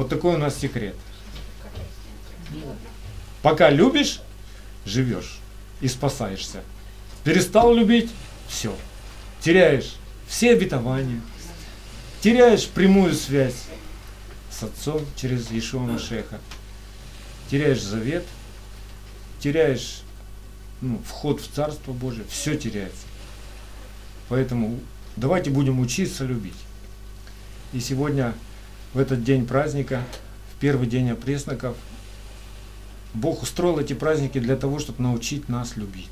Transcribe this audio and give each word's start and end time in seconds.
Вот 0.00 0.08
такой 0.08 0.36
у 0.36 0.38
нас 0.38 0.58
секрет. 0.58 0.96
Пока 3.42 3.68
любишь, 3.68 4.22
живешь 4.86 5.40
и 5.82 5.88
спасаешься. 5.88 6.62
Перестал 7.22 7.74
любить, 7.74 8.08
все. 8.48 8.74
Теряешь 9.42 9.96
все 10.26 10.52
обетования, 10.52 11.20
теряешь 12.22 12.66
прямую 12.66 13.12
связь 13.12 13.66
с 14.50 14.62
Отцом 14.62 15.04
через 15.16 15.52
Ишуа 15.52 15.80
Машеха, 15.80 16.40
теряешь 17.50 17.82
завет, 17.82 18.24
теряешь 19.38 20.00
ну, 20.80 20.98
вход 21.06 21.42
в 21.42 21.52
Царство 21.52 21.92
Божие, 21.92 22.24
все 22.30 22.56
теряется. 22.56 23.04
Поэтому 24.30 24.80
давайте 25.16 25.50
будем 25.50 25.78
учиться 25.78 26.24
любить. 26.24 26.56
И 27.74 27.80
сегодня, 27.80 28.32
в 28.94 28.98
этот 28.98 29.24
день 29.24 29.46
праздника, 29.46 30.02
в 30.54 30.60
первый 30.60 30.86
день 30.86 31.10
опресноков, 31.10 31.76
Бог 33.14 33.42
устроил 33.42 33.78
эти 33.78 33.92
праздники 33.92 34.38
для 34.38 34.56
того, 34.56 34.78
чтобы 34.78 35.02
научить 35.02 35.48
нас 35.48 35.76
любить. 35.76 36.10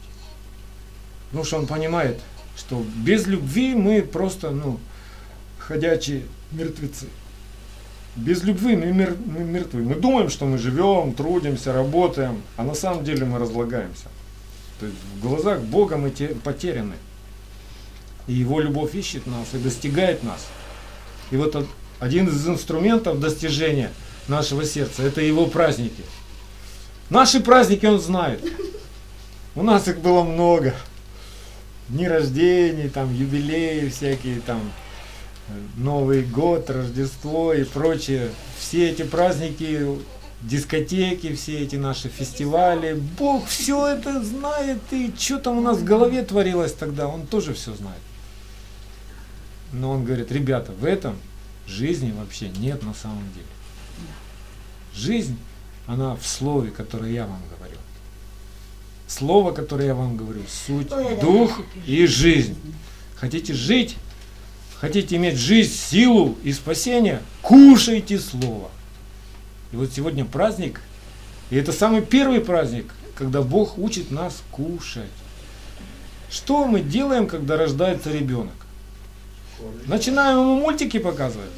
Потому 1.27 1.45
что 1.45 1.59
Он 1.59 1.67
понимает, 1.67 2.21
что 2.57 2.85
без 2.97 3.27
любви 3.27 3.75
мы 3.75 4.03
просто, 4.03 4.51
ну, 4.51 4.81
ходячие 5.59 6.23
мертвецы. 6.51 7.07
Без 8.17 8.43
любви 8.43 8.75
мы, 8.75 8.87
мер, 8.87 9.17
мы 9.25 9.41
мертвы. 9.45 9.83
Мы 9.83 9.95
думаем, 9.95 10.29
что 10.29 10.45
мы 10.45 10.59
живем, 10.59 11.15
трудимся, 11.15 11.73
работаем, 11.73 12.43
а 12.57 12.65
на 12.65 12.75
самом 12.75 13.05
деле 13.05 13.25
мы 13.25 13.39
разлагаемся. 13.39 14.07
То 14.81 14.87
есть 14.87 14.99
в 15.17 15.21
глазах 15.21 15.61
Бога 15.61 15.97
мы 15.97 16.11
те, 16.11 16.29
потеряны. 16.29 16.95
И 18.27 18.33
Его 18.33 18.61
любовь 18.61 18.95
ищет 18.95 19.27
нас 19.27 19.55
и 19.55 19.59
достигает 19.59 20.25
нас. 20.25 20.47
И 21.31 21.37
вот 21.37 21.55
один 22.01 22.29
из 22.29 22.47
инструментов 22.47 23.21
достижения 23.21 23.91
нашего 24.29 24.65
сердца– 24.65 25.03
это 25.05 25.21
Его 25.21 25.47
праздники. 25.47 26.03
Наши 27.11 27.41
праздники 27.41 27.87
Он 27.87 28.01
знает. 28.01 28.45
У 29.55 29.63
нас 29.63 29.89
их 29.89 29.99
было 30.01 30.23
много 30.23 30.75
дни 31.89 32.07
рождений, 32.07 32.89
там, 32.89 33.13
юбилеи 33.15 33.89
всякие, 33.89 34.41
там, 34.41 34.61
Новый 35.77 36.23
год, 36.23 36.69
Рождество 36.69 37.55
и 37.55 37.65
прочее. 37.65 38.31
Все 38.59 38.91
эти 38.91 39.03
праздники, 39.03 39.99
дискотеки, 40.43 41.35
все 41.35 41.61
эти 41.61 41.77
наши 41.77 42.09
фестивали. 42.09 42.93
Бог 43.19 43.47
все 43.47 43.89
это 43.89 44.23
знает, 44.23 44.79
и 44.91 45.13
что 45.19 45.39
там 45.39 45.59
у 45.59 45.61
нас 45.63 45.79
в 45.79 45.85
голове 45.85 46.23
творилось 46.23 46.75
тогда, 46.75 47.09
Он 47.09 47.27
тоже 47.27 47.55
все 47.55 47.73
знает. 47.75 48.01
Но 49.73 49.93
Он 49.93 50.05
говорит, 50.05 50.31
ребята, 50.31 50.73
в 50.73 50.85
этом 50.85 51.17
жизни 51.69 52.13
вообще 52.13 52.49
нет 52.49 52.83
на 52.83 52.95
самом 52.95 53.25
деле. 53.35 53.47
Жизнь, 54.95 55.39
она 55.87 56.17
в 56.17 56.27
слове, 56.27 56.71
которое 56.71 57.13
я 57.13 57.27
вам 57.27 57.41
говорю. 57.57 57.77
Слово, 59.07 59.53
которое 59.53 59.87
я 59.87 59.95
вам 59.95 60.17
говорю, 60.17 60.43
суть, 60.49 60.89
дух 61.21 61.61
и 61.87 62.07
жизнь. 62.07 62.57
Хотите 63.17 63.55
жить, 63.55 63.97
хотите 64.77 65.17
иметь 65.17 65.37
жизнь, 65.37 65.73
силу 65.73 66.37
и 66.43 66.53
спасение, 66.53 67.23
кушайте 67.43 68.19
Слово. 68.19 68.71
И 69.73 69.77
вот 69.77 69.93
сегодня 69.93 70.25
праздник, 70.25 70.81
и 71.51 71.57
это 71.57 71.73
самый 71.73 72.03
первый 72.03 72.41
праздник, 72.41 72.93
когда 73.15 73.43
Бог 73.43 73.79
учит 73.79 74.11
нас 74.11 74.43
кушать. 74.51 75.11
Что 76.31 76.67
мы 76.67 76.81
делаем, 76.81 77.27
когда 77.27 77.57
рождается 77.57 78.11
ребенок? 78.13 78.55
Начинаем 79.87 80.39
ему 80.39 80.61
мультики 80.61 80.99
показывать. 80.99 81.51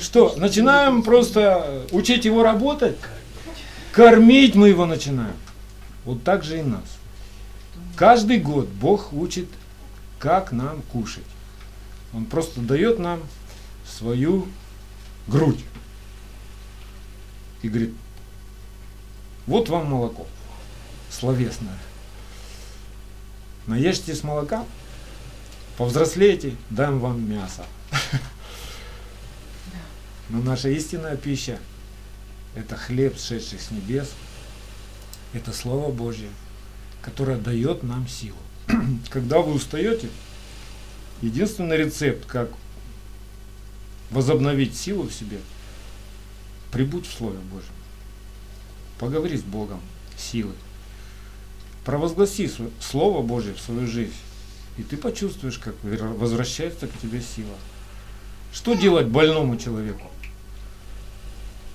Что? 0.00 0.34
Начинаем 0.36 1.02
просто 1.02 1.86
учить 1.90 2.24
его 2.24 2.42
работать? 2.42 2.96
Кормить 3.92 4.54
мы 4.54 4.68
его 4.68 4.86
начинаем. 4.86 5.36
Вот 6.04 6.24
так 6.24 6.44
же 6.44 6.58
и 6.58 6.62
нас. 6.62 6.84
Каждый 7.96 8.38
год 8.40 8.66
Бог 8.66 9.12
учит, 9.12 9.48
как 10.18 10.52
нам 10.52 10.82
кушать. 10.92 11.24
Он 12.12 12.24
просто 12.24 12.60
дает 12.60 12.98
нам 12.98 13.20
свою 13.86 14.48
грудь. 15.26 15.64
И 17.62 17.68
говорит, 17.68 17.94
вот 19.46 19.68
вам 19.68 19.90
молоко, 19.90 20.26
словесное. 21.10 21.78
Наешьте 23.66 24.14
с 24.14 24.22
молока, 24.22 24.64
повзрослейте, 25.76 26.54
дам 26.70 26.98
вам 27.00 27.28
мясо. 27.28 27.64
Но 30.28 30.40
наша 30.40 30.68
истинная 30.68 31.16
пища– 31.16 31.58
это 32.54 32.76
хлеб, 32.76 33.18
сшедший 33.18 33.58
с 33.58 33.70
небес– 33.70 34.10
это 35.34 35.52
Слово 35.52 35.90
Божье, 35.90 36.30
которое 37.02 37.36
дает 37.36 37.82
нам 37.82 38.06
силу. 38.08 38.38
Когда 39.10 39.40
вы 39.40 39.52
устаете, 39.52 40.08
единственный 41.20 41.76
рецепт, 41.76 42.24
как 42.26 42.50
возобновить 44.10 44.76
силу 44.76 45.02
в 45.02 45.12
себе, 45.12 45.40
прибудь 46.70 47.06
в 47.06 47.12
Слове 47.12 47.38
Божьем. 47.38 47.72
Поговори 48.98 49.36
с 49.36 49.42
Богом 49.42 49.80
силой. 50.16 50.54
Провозгласи 51.84 52.50
Слово 52.80 53.20
Божье 53.20 53.54
в 53.54 53.60
свою 53.60 53.88
жизнь. 53.88 54.14
И 54.76 54.82
ты 54.82 54.96
почувствуешь, 54.96 55.58
как 55.58 55.74
возвращается 55.82 56.88
к 56.88 56.98
тебе 56.98 57.20
сила. 57.20 57.54
Что 58.52 58.74
делать 58.74 59.06
больному 59.06 59.56
человеку? 59.56 60.10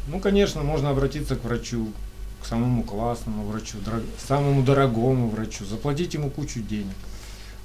Ну, 0.08 0.20
конечно, 0.20 0.64
можно 0.64 0.90
обратиться 0.90 1.36
к 1.36 1.44
врачу, 1.44 1.94
к 2.42 2.46
самому 2.46 2.84
классному 2.84 3.46
врачу, 3.46 3.78
дорог, 3.86 4.02
самому 4.26 4.64
дорогому 4.64 5.30
врачу, 5.30 5.66
заплатить 5.66 6.14
ему 6.14 6.30
кучу 6.30 6.62
денег. 6.62 6.96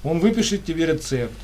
Он 0.03 0.19
выпишет 0.19 0.65
тебе 0.65 0.85
рецепт. 0.85 1.35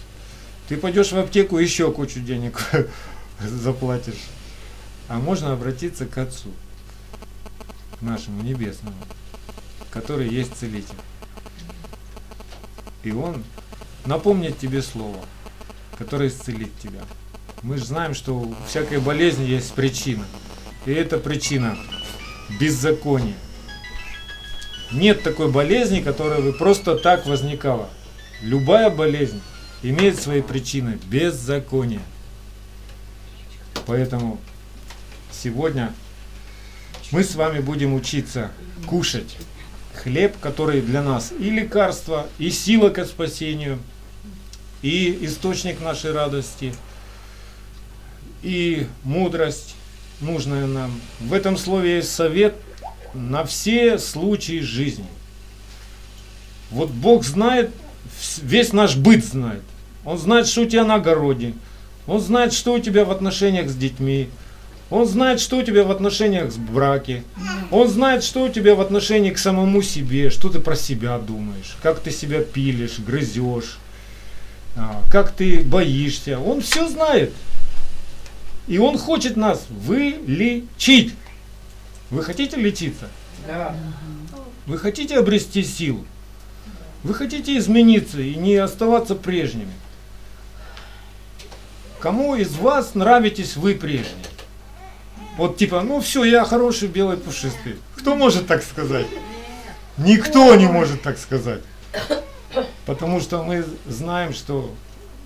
Ты 0.68 0.78
пойдешь 0.78 1.12
в 1.12 1.18
аптеку, 1.18 1.58
еще 1.58 1.92
кучу 1.92 2.20
денег 2.20 2.62
заплатишь. 3.40 4.22
А 5.08 5.18
можно 5.18 5.52
обратиться 5.52 6.06
к 6.06 6.18
Отцу, 6.18 6.50
нашему 8.00 8.44
небесному, 8.44 8.96
который 9.90 10.30
есть 10.30 10.56
целитель. 10.56 10.96
И 13.04 13.12
Он 13.12 13.44
напомнит 14.06 14.58
тебе 14.58 14.82
слово, 14.82 15.18
которое 15.98 16.30
исцелит 16.30 16.78
тебя. 16.80 17.02
Мы 17.62 17.78
же 17.78 17.86
знаем, 17.86 18.14
что 18.14 18.34
у 18.34 18.56
всякой 18.68 19.00
болезни 19.00 19.46
есть 19.46 19.74
причина. 19.74 20.26
И 20.86 20.92
эта 20.92 21.18
причина 21.18 21.78
беззаконие. 22.60 23.36
Нет 24.92 25.24
такой 25.24 25.52
болезни, 25.52 26.02
которая 26.02 26.42
бы 26.42 26.54
просто 26.54 26.96
так 26.96 27.26
возникала. 27.26 27.90
Любая 28.42 28.90
болезнь 28.90 29.42
имеет 29.84 30.20
свои 30.20 30.42
причины 30.42 31.00
беззакония. 31.06 32.02
Поэтому 33.86 34.40
сегодня 35.32 35.94
мы 37.12 37.24
с 37.24 37.36
вами 37.36 37.60
будем 37.60 37.94
учиться 37.94 38.52
кушать 38.88 39.38
хлеб, 40.04 40.38
который 40.40 40.82
для 40.82 41.02
нас 41.02 41.32
и 41.38 41.50
лекарство, 41.50 42.28
и 42.40 42.50
сила 42.50 42.90
к 42.90 43.06
спасению, 43.06 43.80
и 44.82 45.20
источник 45.22 45.80
нашей 45.80 46.12
радости, 46.12 46.74
и 48.42 48.88
мудрость, 49.04 49.76
нужное 50.20 50.66
нам. 50.66 51.00
В 51.20 51.34
этом 51.34 51.58
слове 51.58 51.98
есть 51.98 52.12
совет 52.14 52.56
на 53.14 53.44
все 53.46 54.00
случаи 54.00 54.60
жизни. 54.60 55.06
Вот 56.72 56.90
Бог 56.90 57.24
знает, 57.24 57.72
весь 58.42 58.74
наш 58.74 58.96
быт 58.96 59.26
знает. 59.26 59.62
Он 60.06 60.18
знает, 60.18 60.48
что 60.48 60.62
у 60.62 60.66
тебя 60.66 60.86
на 60.86 60.96
огороде. 60.96 61.54
Он 62.08 62.20
знает, 62.20 62.54
что 62.54 62.74
у 62.74 62.80
тебя 62.80 63.06
в 63.06 63.12
отношениях 63.12 63.70
с 63.70 63.76
детьми. 63.76 64.30
Он 64.92 65.08
знает, 65.08 65.40
что 65.40 65.58
у 65.58 65.64
тебя 65.64 65.86
в 65.86 65.90
отношениях 65.90 66.52
с 66.52 66.58
браке. 66.58 67.24
Он 67.72 67.88
знает, 67.88 68.26
что 68.26 68.44
у 68.44 68.50
тебя 68.50 68.76
в 68.76 68.82
отношении 68.82 69.32
к 69.32 69.38
самому 69.38 69.82
себе, 69.82 70.30
что 70.30 70.50
ты 70.50 70.60
про 70.60 70.76
себя 70.76 71.18
думаешь, 71.18 71.78
как 71.82 72.02
ты 72.02 72.12
себя 72.12 72.42
пилишь, 72.42 73.00
грызешь, 73.00 73.80
а, 74.76 75.02
как 75.10 75.32
ты 75.32 75.64
боишься. 75.64 76.38
Он 76.40 76.60
все 76.60 76.90
знает. 76.90 77.32
И 78.68 78.78
Он 78.80 78.98
хочет 78.98 79.38
нас 79.38 79.66
вылечить. 79.70 81.14
Вы 82.10 82.22
хотите 82.22 82.58
лечиться? 82.58 83.08
Да. 83.48 83.74
Вы 84.66 84.78
хотите 84.78 85.18
обрести 85.18 85.64
силу? 85.64 86.06
Вы 87.04 87.14
хотите 87.14 87.58
измениться 87.58 88.20
и 88.20 88.36
не 88.36 88.58
оставаться 88.58 89.16
прежними? 89.16 89.72
Кому 92.02 92.36
из 92.36 92.56
вас 92.56 92.94
нравитесь 92.94 93.56
вы 93.56 93.76
прежние? 93.76 94.26
Вот 95.42 95.58
типа, 95.58 95.82
ну 95.82 96.00
все, 96.02 96.24
я 96.24 96.46
хороший 96.46 96.88
белый 96.88 97.18
пушистый. 97.18 97.78
Кто 97.98 98.14
может 98.14 98.46
так 98.46 98.62
сказать? 98.62 99.08
Никто 99.98 100.54
не 100.54 100.68
может 100.68 101.02
так 101.02 101.18
сказать. 101.18 101.64
Потому 102.86 103.20
что 103.20 103.42
мы 103.42 103.66
знаем, 103.88 104.36
что, 104.36 104.72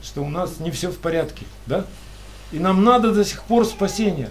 что 0.01 0.23
у 0.23 0.29
нас 0.29 0.61
не 0.61 0.71
все 0.71 0.89
в 0.89 0.99
порядке, 0.99 1.45
да? 1.65 1.85
И 2.53 2.59
нам 2.59 2.85
надо 2.85 3.11
до 3.11 3.25
сих 3.25 3.43
пор 3.43 3.65
спасения. 3.65 4.29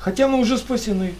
Хотя 0.00 0.26
мы 0.26 0.40
уже 0.40 0.58
спасены. 0.58 1.14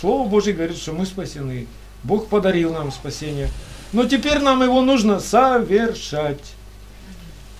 Слово 0.00 0.26
Божье 0.26 0.54
говорит, 0.54 0.78
что 0.78 0.92
мы 0.92 1.04
спасены. 1.04 1.66
Бог 2.04 2.28
подарил 2.28 2.72
нам 2.72 2.90
спасение. 2.90 3.50
Но 3.92 4.06
теперь 4.06 4.38
нам 4.38 4.62
его 4.62 4.80
нужно 4.80 5.20
совершать. 5.20 6.54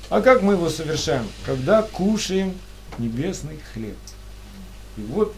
А 0.09 0.23
как 0.23 0.41
мы 0.41 0.55
его 0.55 0.71
совершаем? 0.71 1.29
Когда 1.45 1.83
кушаем 1.83 2.55
небесный 2.97 3.61
хлеб. 3.75 3.99
И 4.97 5.03
вот 5.03 5.35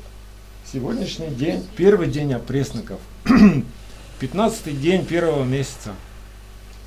сегодняшний 0.71 1.31
день, 1.31 1.67
первый 1.77 2.09
день 2.09 2.35
опресноков. 2.35 3.01
15 4.21 4.81
день 4.81 5.07
первого 5.07 5.45
месяца. 5.45 5.95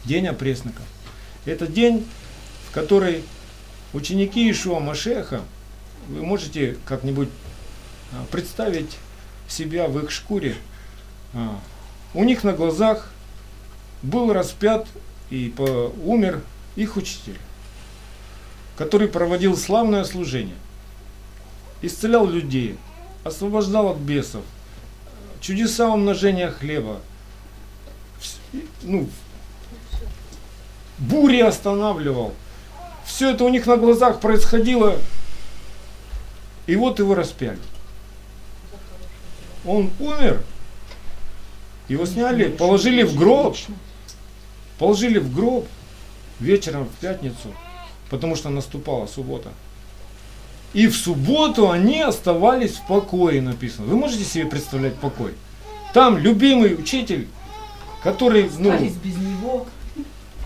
День 0.05 0.27
опресноков. 0.27 0.83
Это 1.45 1.65
день, 1.65 2.05
в 2.67 2.73
который 2.73 3.23
ученики 3.93 4.51
Ишуа 4.51 4.79
Машеха, 4.79 5.41
вы 6.07 6.21
можете 6.23 6.77
как-нибудь 6.85 7.29
а, 8.11 8.23
представить 8.31 8.97
себя 9.47 9.87
в 9.87 9.97
их 9.97 10.11
шкуре. 10.11 10.55
А, 11.33 11.59
у 12.13 12.23
них 12.23 12.43
на 12.43 12.53
глазах 12.53 13.11
был 14.03 14.31
распят 14.31 14.87
и 15.31 15.53
умер 16.03 16.41
их 16.75 16.97
учитель, 16.97 17.37
который 18.77 19.07
проводил 19.07 19.57
славное 19.57 20.03
служение, 20.03 20.57
исцелял 21.81 22.27
людей, 22.27 22.77
освобождал 23.23 23.89
от 23.89 23.97
бесов, 23.97 24.43
чудеса 25.39 25.89
умножения 25.89 26.49
хлеба, 26.49 27.01
ну, 28.83 29.07
бури 30.97 31.41
останавливал. 31.41 32.33
Все 33.05 33.31
это 33.31 33.43
у 33.43 33.49
них 33.49 33.65
на 33.65 33.77
глазах 33.77 34.19
происходило, 34.19 34.97
и 36.67 36.75
вот 36.75 36.99
его 36.99 37.15
распяли. 37.15 37.59
Он 39.65 39.91
умер, 39.99 40.41
его 41.87 42.05
сняли, 42.05 42.49
положили 42.49 43.03
в 43.03 43.15
гроб, 43.15 43.57
положили 44.79 45.19
в 45.19 45.33
гроб 45.33 45.67
вечером 46.39 46.85
в 46.85 46.95
пятницу, 47.01 47.53
потому 48.09 48.35
что 48.35 48.49
наступала 48.49 49.05
суббота. 49.07 49.49
И 50.73 50.87
в 50.87 50.95
субботу 50.95 51.69
они 51.69 52.01
оставались 52.01 52.75
в 52.75 52.87
покое, 52.87 53.41
написано. 53.41 53.87
Вы 53.87 53.97
можете 53.97 54.23
себе 54.23 54.45
представлять 54.45 54.95
покой? 54.95 55.33
Там 55.93 56.17
любимый 56.17 56.73
учитель, 56.73 57.27
который 58.03 58.49
ну, 58.57 58.71
без 58.71 59.17
него. 59.17 59.65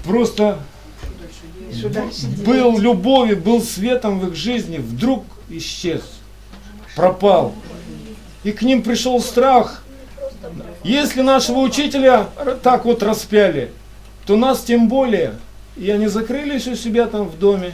просто 0.03 0.59
был 2.45 2.79
любовью, 2.79 3.37
был 3.37 3.61
светом 3.61 4.19
в 4.19 4.29
их 4.29 4.35
жизни, 4.35 4.77
вдруг 4.77 5.25
исчез, 5.49 6.01
пропал. 6.95 7.53
И 8.43 8.51
к 8.51 8.61
ним 8.61 8.81
пришел 8.81 9.21
страх. 9.21 9.83
Если 10.83 11.21
нашего 11.21 11.59
учителя 11.59 12.29
так 12.63 12.85
вот 12.85 13.03
распяли, 13.03 13.71
то 14.25 14.35
нас 14.35 14.63
тем 14.63 14.87
более. 14.87 15.35
И 15.77 15.89
они 15.91 16.07
закрылись 16.07 16.67
у 16.67 16.75
себя 16.75 17.07
там 17.07 17.27
в 17.27 17.37
доме 17.37 17.73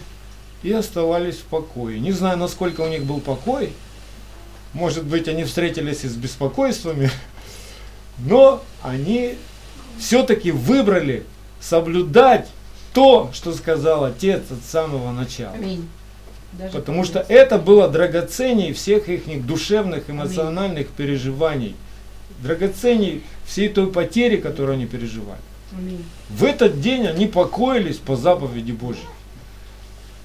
и 0.64 0.72
оставались 0.72 1.38
в 1.38 1.44
покое. 1.44 2.00
Не 2.00 2.12
знаю, 2.12 2.38
насколько 2.38 2.82
у 2.82 2.88
них 2.88 3.04
был 3.04 3.20
покой. 3.20 3.74
Может 4.74 5.04
быть, 5.04 5.28
они 5.28 5.44
встретились 5.44 6.04
и 6.04 6.08
с 6.08 6.16
беспокойствами. 6.16 7.10
Но 8.20 8.64
они 8.82 9.36
все-таки 9.98 10.52
выбрали 10.52 11.24
соблюдать 11.60 12.48
то, 12.94 13.30
что 13.34 13.54
сказал 13.54 14.06
Отец 14.06 14.44
от 14.52 14.64
самого 14.64 15.12
начала. 15.12 15.54
Аминь. 15.54 15.88
Даже 16.54 16.74
Потому 16.74 17.06
что 17.06 17.26
это 17.30 17.58
было 17.58 17.88
драгоценней 17.88 18.74
всех 18.74 19.08
их 19.08 19.46
душевных, 19.46 20.10
эмоциональных 20.10 20.88
Аминь. 20.88 20.96
переживаний. 20.98 21.76
Драгоценней 22.44 23.24
всей 23.46 23.70
той 23.70 23.88
потери, 23.92 24.38
которую 24.38 24.74
они 24.74 24.86
переживали. 24.86 25.40
Аминь. 25.78 26.04
В 26.30 26.44
этот 26.44 26.82
день 26.82 27.08
они 27.08 27.28
покоились 27.28 27.98
по 27.98 28.16
заповеди 28.16 28.74
Божьей. 28.74 29.08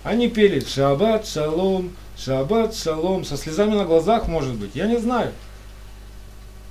Они 0.06 0.28
пели 0.28 0.60
«Шаббат, 0.64 1.26
шалом, 1.26 1.90
шаббат, 2.16 2.76
шалом», 2.76 3.24
со 3.24 3.36
слезами 3.36 3.74
на 3.74 3.84
глазах, 3.84 4.28
может 4.28 4.54
быть, 4.54 4.76
я 4.76 4.86
не 4.86 4.98
знаю. 4.98 5.32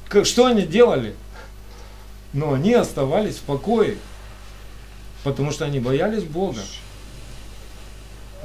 Как, 0.08 0.26
что 0.26 0.46
они 0.46 0.62
делали? 0.62 1.14
Но 2.32 2.54
они 2.54 2.74
оставались 2.74 3.36
в 3.36 3.42
покое, 3.42 3.98
потому 5.26 5.52
что 5.52 5.66
они 5.66 5.82
боялись 5.82 6.24
Бога. 6.24 6.62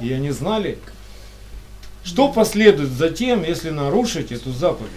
И 0.01 0.11
они 0.11 0.31
знали, 0.31 0.77
что 2.03 2.29
последует 2.29 2.89
за 2.89 3.11
тем, 3.11 3.45
если 3.45 3.69
нарушить 3.69 4.33
эту 4.33 4.51
заповедь. 4.51 4.91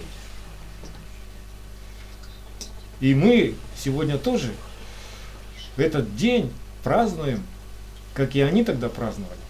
И 2.99 3.15
мы 3.15 3.55
сегодня 3.81 4.17
тоже 4.17 4.51
этот 5.77 6.17
день 6.17 6.51
празднуем, 6.83 7.45
как 8.13 8.35
и 8.35 8.41
они 8.41 8.65
тогда 8.65 8.89
праздновали. 8.89 9.44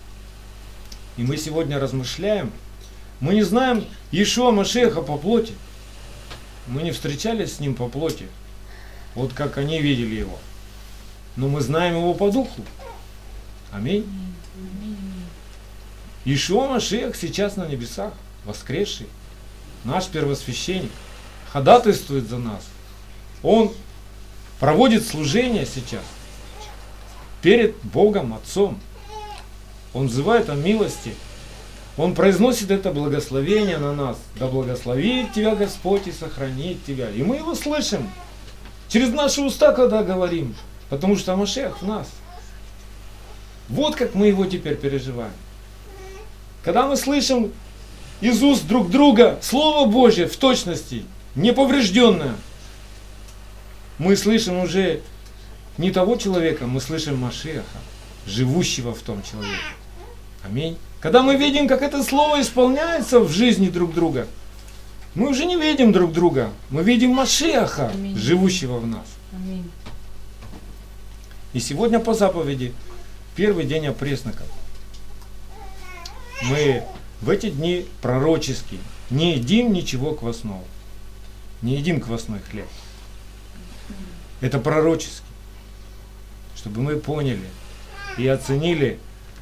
И 1.18 1.24
мы 1.24 1.38
сегодня 1.38 1.80
размышляем. 1.80 2.52
Мы 3.20 3.34
не 3.34 3.44
знаем 3.44 3.86
Ишуа 4.12 4.52
Машеха 4.52 5.02
по 5.02 5.18
плоти. 5.18 5.54
Мы 6.68 6.84
не 6.84 6.92
встречались 6.92 7.56
с 7.56 7.60
ним 7.60 7.76
по 7.76 7.88
плоти 7.88 8.28
вот 9.16 9.34
как 9.34 9.58
они 9.58 9.82
видели 9.82 10.16
его. 10.16 10.38
Но 11.38 11.48
мы 11.48 11.62
знаем 11.62 11.96
его 11.96 12.14
по 12.14 12.30
духу. 12.30 12.64
Аминь. 13.72 14.06
Ишуа 16.26 16.68
Машех 16.68 17.16
сейчас 17.16 17.56
на 17.56 17.66
небесах, 17.66 18.14
воскресший, 18.46 19.08
наш 19.84 20.08
первосвященник, 20.08 20.92
ходатайствует 21.52 22.28
за 22.28 22.38
нас. 22.38 22.64
Он 23.42 23.74
проводит 24.60 25.06
служение 25.06 25.66
сейчас 25.66 26.04
перед 27.42 27.76
Богом 27.84 28.34
Отцом. 28.34 28.80
Он 29.96 30.08
взывает 30.08 30.50
о 30.50 30.56
милости. 30.56 31.16
Он 31.98 32.14
произносит 32.14 32.70
это 32.70 32.92
благословение 32.92 33.78
на 33.78 33.94
нас. 33.94 34.18
Да 34.38 34.48
благословит 34.48 35.32
тебя 35.34 35.56
Господь 35.56 36.06
и 36.08 36.12
сохранит 36.12 36.84
тебя. 36.86 37.10
И 37.10 37.24
мы 37.24 37.38
его 37.38 37.56
слышим. 37.56 38.10
Через 38.90 39.10
наши 39.10 39.42
уста, 39.42 39.72
когда 39.72 40.04
говорим, 40.04 40.54
потому 40.90 41.16
что 41.16 41.38
Машех 41.38 41.82
в 41.82 41.88
нас. 41.88 42.10
Вот 43.70 43.96
как 43.96 44.16
мы 44.16 44.28
его 44.28 44.46
теперь 44.46 44.76
переживаем. 44.76 45.32
Когда 46.66 46.88
мы 46.88 46.98
слышим 46.98 47.54
из 48.20 48.44
уст 48.44 48.68
друг 48.68 48.92
друга 48.92 49.40
Слово 49.42 49.90
Божье 49.90 50.28
в 50.28 50.36
точности, 50.36 51.06
неповрежденное, 51.36 52.36
мы 53.98 54.18
слышим 54.18 54.60
уже 54.60 55.02
не 55.78 55.92
того 55.92 56.18
человека, 56.18 56.68
мы 56.68 56.82
слышим 56.82 57.18
Машеха, 57.18 57.64
живущего 58.28 58.94
в 58.94 59.00
том 59.00 59.24
человеке. 59.24 59.56
Аминь. 60.46 60.78
Когда 61.00 61.24
мы 61.24 61.36
видим, 61.36 61.68
как 61.68 61.82
это 61.82 62.04
слово 62.04 62.42
исполняется 62.42 63.20
в 63.20 63.32
жизни 63.32 63.70
друг 63.70 63.94
друга– 63.94 64.28
мы 65.16 65.30
уже 65.30 65.46
не 65.46 65.56
видим 65.56 65.94
друг 65.94 66.12
друга. 66.12 66.52
Мы 66.70 66.84
видим 66.84 67.12
Машеха, 67.12 67.90
Аминь. 67.90 68.18
живущего 68.18 68.80
в 68.80 68.86
нас. 68.86 69.08
Аминь. 69.34 69.72
И 71.54 71.62
сегодня 71.62 72.00
по 72.00 72.14
заповеди, 72.14 72.74
первый 73.34 73.64
день 73.64 73.88
опресноков, 73.88 74.48
мы 76.44 76.84
в 77.22 77.30
эти 77.30 77.50
дни 77.50 77.86
пророчески 78.02 78.78
не 79.10 79.36
едим 79.36 79.72
ничего 79.72 80.14
квасного. 80.14 80.64
Не 81.62 81.78
едим 81.78 82.02
квасной 82.02 82.42
хлеб. 82.42 82.68
Это 84.42 84.60
пророчески. 84.60 85.24
Чтобы 86.58 86.82
мы 86.82 86.98
поняли 86.98 87.48
и 88.18 88.28
оценили, 88.28 89.00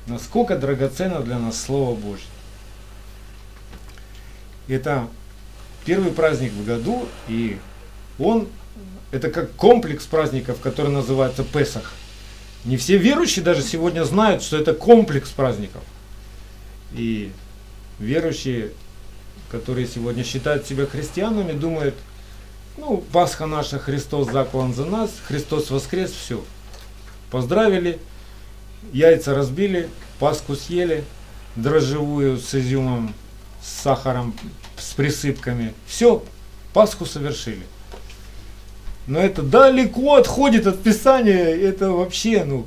насколько 0.08 0.58
драгоценно 0.58 1.20
для 1.22 1.40
нас 1.40 1.62
Слово 1.62 1.96
Божье. 1.96 2.26
Это 4.68 5.08
первый 5.86 6.12
праздник 6.12 6.52
в 6.54 6.66
году, 6.66 7.08
и 7.28 7.58
он, 8.20 8.48
это 9.12 9.30
как 9.30 9.52
комплекс 9.54 10.06
праздников, 10.06 10.60
который 10.62 10.92
называется 10.92 11.44
Песах. 11.44 11.94
Не 12.66 12.78
все 12.78 12.98
верующие 12.98 13.44
даже 13.44 13.62
сегодня 13.62 14.04
знают, 14.06 14.42
что 14.42 14.58
это 14.58 14.74
комплекс 14.74 15.30
праздников. 15.30 15.84
И 16.94 17.32
верующие, 18.00 18.72
которые 19.52 19.88
сегодня 19.88 20.24
считают 20.24 20.66
себя 20.66 20.86
христианами, 20.86 21.52
думают, 21.52 21.96
ну, 22.78 23.04
Пасха 23.12 23.46
наша, 23.46 23.80
Христос 23.80 24.32
заклан 24.32 24.74
за 24.74 24.86
нас, 24.86 25.12
Христос 25.26 25.70
воскрес, 25.70 26.12
все. 26.12 26.44
Поздравили, 27.30 28.00
яйца 28.92 29.34
разбили, 29.34 29.90
Пасху 30.20 30.56
съели, 30.56 31.04
дрожжевую 31.56 32.38
с 32.38 32.54
изюмом, 32.56 33.14
с 33.62 33.82
сахаром 33.84 34.34
с 34.78 34.94
присыпками. 34.94 35.74
Все, 35.88 36.24
Пасху 36.74 37.06
совершили. 37.06 37.64
Но 39.08 39.20
это 39.20 39.42
далеко 39.42 40.16
отходит 40.16 40.66
от 40.66 40.82
Писания, 40.82 41.44
это 41.44 41.92
вообще, 41.92 42.44
ну, 42.46 42.66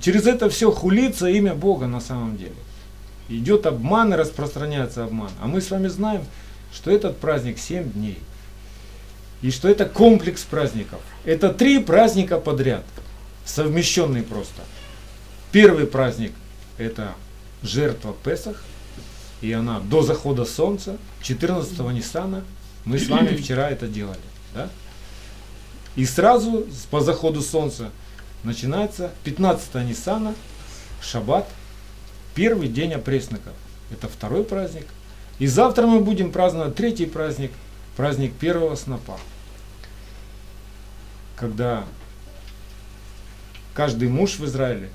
через 0.00 0.26
это 0.26 0.50
все 0.50 0.70
хулится 0.70 1.28
имя 1.28 1.54
Бога 1.54 1.86
на 1.86 2.00
самом 2.00 2.36
деле. 2.36 2.54
Идет 3.28 3.66
обман 3.66 4.12
и 4.12 4.16
распространяется 4.16 5.04
обман. 5.04 5.30
А 5.40 5.46
мы 5.46 5.60
с 5.60 5.70
вами 5.70 5.88
знаем, 5.88 6.24
что 6.72 6.90
этот 6.90 7.18
праздник 7.18 7.58
7 7.58 7.92
дней. 7.92 8.18
И 9.40 9.50
что 9.50 9.68
это 9.68 9.86
комплекс 9.86 10.42
праздников. 10.42 11.00
Это 11.24 11.52
три 11.52 11.78
праздника 11.80 12.38
подряд, 12.38 12.84
совмещенные 13.44 14.22
просто. 14.22 14.62
Первый 15.52 15.86
праздник– 15.86 16.32
это 16.78 17.14
жертва 17.62 18.16
Песах, 18.24 18.64
и 19.42 19.52
она 19.52 19.80
до 19.80 20.00
захода 20.00 20.46
солнца, 20.46 20.96
14-го 21.22 21.90
Ниссана, 21.92 22.42
мы 22.86 22.98
с 22.98 23.06
вами 23.06 23.36
вчера 23.36 23.68
это 23.68 23.86
делали. 23.86 24.18
Да? 24.54 24.70
И 25.94 26.06
сразу 26.06 26.66
по 26.90 27.02
заходу 27.02 27.42
солнца 27.42 27.90
начинается 28.44 29.12
15 29.24 29.74
Ниссана, 29.86 30.34
Шаббат, 31.02 31.46
первый 32.34 32.68
день 32.68 32.94
опресноков. 32.94 33.52
Это 33.90 34.08
второй 34.08 34.44
праздник. 34.44 34.86
И 35.38 35.46
завтра 35.46 35.86
мы 35.86 36.00
будем 36.00 36.32
праздновать 36.32 36.76
третий 36.76 37.04
праздник, 37.04 37.52
праздник 37.94 38.32
первого 38.32 38.74
снопа. 38.74 39.18
Когда 41.36 41.84
каждый 43.74 44.08
муж 44.08 44.38
в 44.38 44.46
Израиле, 44.46 44.90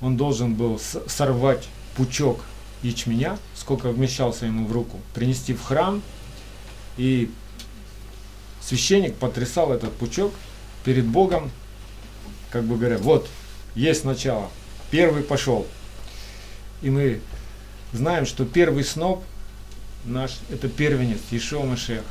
он 0.00 0.16
должен 0.16 0.54
был 0.54 0.80
сорвать 1.06 1.68
пучок 1.96 2.44
ячменя, 2.82 3.38
сколько 3.54 3.90
вмещался 3.90 4.46
ему 4.46 4.66
в 4.66 4.72
руку, 4.72 5.00
принести 5.14 5.54
в 5.54 5.62
храм, 5.62 6.02
и 6.96 7.30
священник 8.60 9.14
потрясал 9.14 9.72
этот 9.72 9.92
пучок 9.92 10.32
перед 10.84 11.06
Богом, 11.06 11.50
как 12.50 12.64
бы 12.64 12.76
говоря, 12.76 12.98
вот, 12.98 13.28
есть 13.74 14.04
начало, 14.04 14.50
первый 14.90 15.22
пошел. 15.22 15.66
И 16.82 16.90
мы 16.90 17.20
знаем, 17.92 18.26
что 18.26 18.44
первый 18.44 18.84
сноп 18.84 19.24
наш, 20.04 20.38
это 20.50 20.68
первенец, 20.68 21.20
Ишуа 21.30 21.64
Машех. 21.64 22.04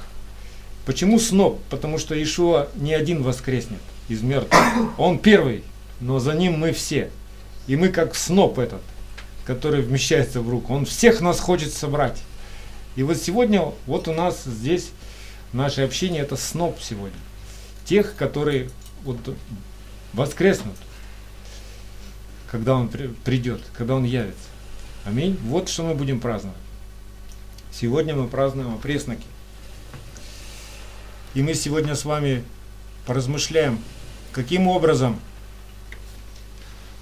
Почему 0.86 1.20
сноп? 1.20 1.62
Потому 1.70 1.98
что 1.98 2.22
Ишуа 2.22 2.70
не 2.76 2.94
один 2.94 3.24
воскреснет 3.24 3.80
из 4.10 4.22
мертвых. 4.22 4.60
Он 4.98 5.20
первый, 5.20 5.64
но 6.02 6.20
за 6.20 6.34
ним 6.34 6.54
мы 6.54 6.74
все. 6.74 7.10
И 7.68 7.76
мы 7.76 7.90
как 7.90 8.16
сноп 8.16 8.60
этот 8.60 8.82
который 9.46 9.82
вмещается 9.82 10.42
в 10.42 10.50
руку. 10.50 10.74
Он 10.74 10.86
всех 10.86 11.22
нас 11.22 11.40
хочет 11.40 11.74
собрать. 11.74 12.22
И 12.96 13.04
вот 13.04 13.18
сегодня, 13.18 13.64
вот 13.86 14.08
у 14.08 14.14
нас 14.14 14.44
здесь 14.44 14.92
наше 15.52 15.82
общение 15.82 16.22
это 16.22 16.36
сноп 16.36 16.80
сегодня. 16.82 17.18
Тех, 17.86 18.16
которые 18.16 18.70
вот 19.04 19.18
воскреснут, 20.14 20.76
когда 22.50 22.76
он 22.76 22.88
придет, 22.88 23.62
когда 23.76 23.96
он 23.96 24.04
явится. 24.04 24.48
Аминь. 25.06 25.38
Вот 25.44 25.68
что 25.70 25.84
мы 25.84 25.96
будем 25.96 26.20
праздновать. 26.20 26.58
Сегодня 27.72 28.16
мы 28.16 28.28
празднуем 28.28 28.74
опресноки. 28.74 29.26
И 31.34 31.42
мы 31.42 31.56
сегодня 31.56 31.96
с 31.96 32.06
вами 32.06 32.44
поразмышляем, 33.06 33.80
каким 34.32 34.68
образом 34.68 35.20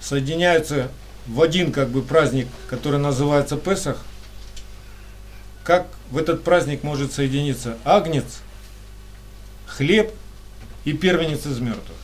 соединяются 0.01 0.91
в 1.27 1.41
один 1.41 1.72
как 1.72 1.89
бы 1.89 2.01
праздник, 2.01 2.48
который 2.70 3.00
называется 3.00 3.55
Песах, 3.55 4.03
как 5.63 5.88
в 6.10 6.17
этот 6.17 6.43
праздник 6.43 6.84
может 6.84 7.13
соединиться 7.13 7.77
агнец, 7.86 8.41
хлеб 9.67 10.12
и 10.84 10.93
первенец 10.93 11.46
из 11.46 11.60
мертвых. 11.60 11.98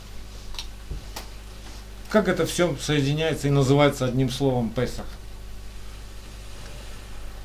Как 2.09 2.27
это 2.29 2.45
все 2.45 2.75
соединяется 2.77 3.47
и 3.47 3.51
называется 3.51 4.05
одним 4.05 4.29
словом 4.29 4.69
Песах? 4.69 5.05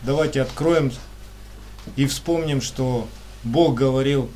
Давайте 0.03 0.43
откроем 0.43 0.93
и 1.97 2.07
вспомним, 2.07 2.61
что 2.61 3.09
Бог 3.43 3.75
говорил 3.75 4.31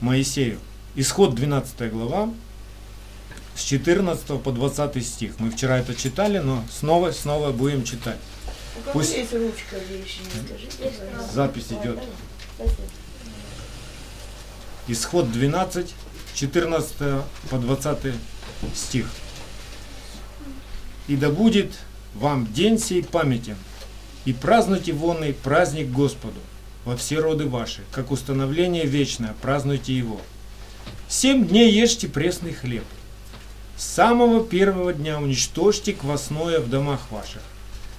Моисею. 0.00 0.58
Исход 0.94 1.34
12 1.34 1.90
глава, 1.92 2.30
с 3.56 3.62
14 3.62 4.42
по 4.42 4.52
20 4.52 5.06
стих. 5.06 5.34
Мы 5.38 5.50
вчера 5.50 5.78
это 5.78 5.94
читали, 5.94 6.38
но 6.38 6.64
снова, 6.70 7.12
снова 7.12 7.52
будем 7.52 7.84
читать. 7.84 8.18
Пусть... 8.92 9.16
есть 9.16 9.32
ручка, 9.32 9.76
еще 9.76 10.20
не 10.22 10.46
скажите. 10.46 10.92
Запись 11.32 11.68
идет. 11.70 11.98
Исход 14.88 15.30
12, 15.32 15.94
14 16.34 16.96
по 17.50 17.58
20 17.58 18.14
стих. 18.74 19.06
«И 21.06 21.16
да 21.16 21.30
будет 21.30 21.72
вам 22.14 22.50
день 22.52 22.78
сей 22.78 23.02
памятен, 23.02 23.56
и 24.24 24.32
празднуйте 24.32 24.92
вонный 24.92 25.32
праздник 25.32 25.90
Господу 25.90 26.40
во 26.84 26.96
все 26.96 27.18
роды 27.18 27.46
ваши, 27.46 27.82
как 27.92 28.10
установление 28.10 28.86
вечное, 28.86 29.34
празднуйте 29.40 29.96
его. 29.96 30.20
Семь 31.08 31.46
дней 31.46 31.70
ешьте 31.70 32.08
пресный 32.08 32.52
хлеб, 32.52 32.84
с 33.76 33.84
самого 33.84 34.44
первого 34.44 34.92
дня 34.92 35.20
уничтожьте 35.20 35.92
квасное 35.92 36.60
в 36.60 36.70
домах 36.70 37.10
ваших. 37.10 37.42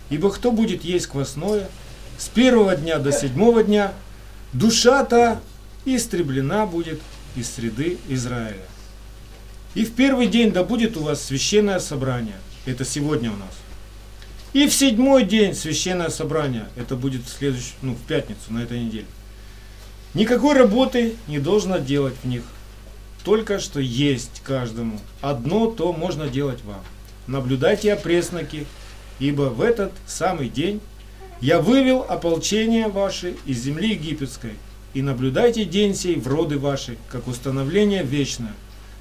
Ибо 0.10 0.32
кто 0.32 0.52
будет 0.52 0.84
есть 0.84 1.08
квасное, 1.08 1.68
с 2.18 2.28
первого 2.28 2.76
дня 2.76 3.00
до 3.00 3.12
седьмого 3.12 3.64
дня 3.64 3.94
душа-то 4.54 5.42
истреблена 5.84 6.66
будет 6.66 7.02
из 7.36 7.52
среды 7.52 7.98
Израиля. 8.08 8.66
И 9.74 9.84
в 9.84 9.94
первый 9.94 10.28
день 10.28 10.52
да 10.52 10.64
будет 10.64 10.96
у 10.96 11.04
вас 11.04 11.22
священное 11.24 11.80
собрание. 11.80 12.38
Это 12.66 12.86
сегодня 12.86 13.32
у 13.32 13.36
нас. 13.36 13.52
И 14.54 14.68
в 14.68 14.74
седьмой 14.74 15.26
день 15.26 15.54
священное 15.54 16.10
собрание. 16.10 16.70
Это 16.78 16.96
будет 16.96 17.26
в 17.26 17.30
следующую, 17.30 17.74
ну, 17.82 17.94
в 17.94 18.02
пятницу 18.08 18.42
на 18.50 18.60
этой 18.64 18.80
неделе. 18.80 19.06
Никакой 20.14 20.58
работы 20.58 21.16
не 21.28 21.40
должно 21.40 21.78
делать 21.78 22.16
в 22.24 22.28
них 22.28 22.44
только 23.26 23.60
что 23.60 23.80
есть 23.80 24.42
каждому. 24.44 25.00
Одно 25.20 25.66
то 25.66 25.92
можно 25.92 26.30
делать 26.30 26.64
вам. 26.64 26.82
Наблюдайте 27.26 27.92
опресноки, 27.92 28.68
ибо 29.20 29.50
в 29.50 29.62
этот 29.62 29.92
самый 30.06 30.48
день 30.48 30.80
я 31.42 31.60
вывел 31.60 32.06
ополчение 32.08 32.88
ваше 32.88 33.36
из 33.48 33.64
земли 33.64 33.90
египетской, 33.90 34.54
и 34.94 35.02
наблюдайте 35.02 35.66
день 35.66 35.96
сей 35.96 36.16
в 36.16 36.28
роды 36.28 36.60
ваши, 36.60 36.98
как 37.10 37.28
установление 37.28 38.04
вечное. 38.04 38.54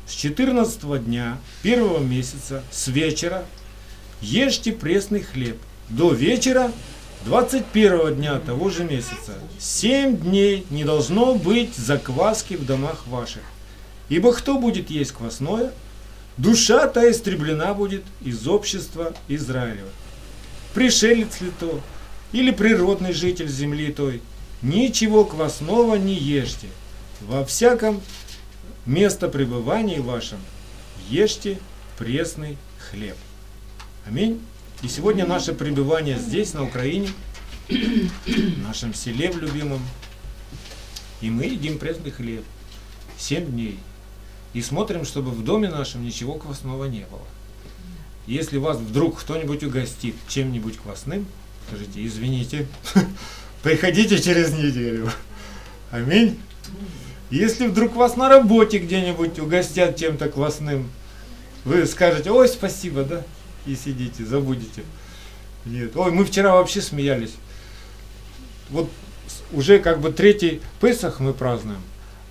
С 0.08 0.12
14 0.12 1.04
дня 1.04 1.38
первого 1.62 2.00
месяца, 2.00 2.64
с 2.70 2.88
вечера, 2.88 3.44
ешьте 4.20 4.72
пресный 4.72 5.22
хлеб. 5.22 5.58
До 5.90 6.12
вечера 6.12 6.72
21 7.26 8.16
дня 8.16 8.38
того 8.40 8.70
же 8.70 8.84
месяца. 8.84 9.34
Семь 9.58 10.16
дней 10.16 10.66
не 10.70 10.84
должно 10.84 11.34
быть 11.34 11.76
закваски 11.76 12.54
в 12.54 12.66
домах 12.66 13.06
ваших. 13.06 13.42
Ибо 14.08 14.32
кто 14.32 14.58
будет 14.58 14.90
есть 14.90 15.12
квасное, 15.12 15.72
душа 16.36 16.86
та 16.88 17.10
истреблена 17.10 17.74
будет 17.74 18.04
из 18.22 18.46
общества 18.46 19.14
Израилева. 19.28 19.88
Пришелец 20.74 21.40
ли 21.40 21.50
то, 21.58 21.80
или 22.32 22.50
природный 22.50 23.12
житель 23.12 23.48
земли 23.48 23.92
той, 23.92 24.20
ничего 24.60 25.24
квасного 25.24 25.94
не 25.94 26.14
ешьте. 26.14 26.68
Во 27.20 27.44
всяком 27.44 28.02
место 28.84 29.28
пребывания 29.28 30.00
вашем 30.00 30.38
ешьте 31.08 31.58
пресный 31.96 32.58
хлеб. 32.90 33.16
Аминь. 34.06 34.40
И 34.82 34.88
сегодня 34.88 35.24
наше 35.24 35.54
пребывание 35.54 36.18
здесь, 36.18 36.52
на 36.52 36.64
Украине, 36.64 37.08
в 37.68 38.58
нашем 38.58 38.92
селе 38.92 39.30
в 39.30 39.38
любимом, 39.38 39.80
и 41.22 41.30
мы 41.30 41.44
едим 41.44 41.78
пресный 41.78 42.10
хлеб. 42.10 42.44
Семь 43.16 43.46
дней 43.46 43.78
и 44.54 44.62
смотрим, 44.62 45.04
чтобы 45.04 45.30
в 45.32 45.44
доме 45.44 45.68
нашем 45.68 46.04
ничего 46.04 46.34
квасного 46.34 46.84
не 46.86 47.04
было. 47.10 47.26
Если 48.26 48.56
вас 48.56 48.78
вдруг 48.78 49.20
кто-нибудь 49.20 49.62
угостит 49.64 50.14
чем-нибудь 50.28 50.78
квасным, 50.78 51.26
скажите, 51.66 52.06
извините, 52.06 52.66
приходите 53.62 54.22
через 54.22 54.52
неделю. 54.52 55.10
Аминь. 55.90 56.38
Если 57.30 57.66
вдруг 57.66 57.96
вас 57.96 58.16
на 58.16 58.28
работе 58.28 58.78
где-нибудь 58.78 59.38
угостят 59.38 59.96
чем-то 59.96 60.28
квасным, 60.28 60.90
вы 61.64 61.84
скажете, 61.86 62.30
ой, 62.30 62.48
спасибо, 62.48 63.02
да, 63.02 63.24
и 63.66 63.74
сидите, 63.74 64.24
забудете. 64.24 64.84
Нет. 65.64 65.96
Ой, 65.96 66.12
мы 66.12 66.24
вчера 66.24 66.54
вообще 66.54 66.80
смеялись. 66.80 67.34
Вот 68.70 68.88
уже 69.52 69.78
как 69.78 70.00
бы 70.00 70.12
третий 70.12 70.60
Песах 70.80 71.20
мы 71.20 71.32
празднуем, 71.32 71.80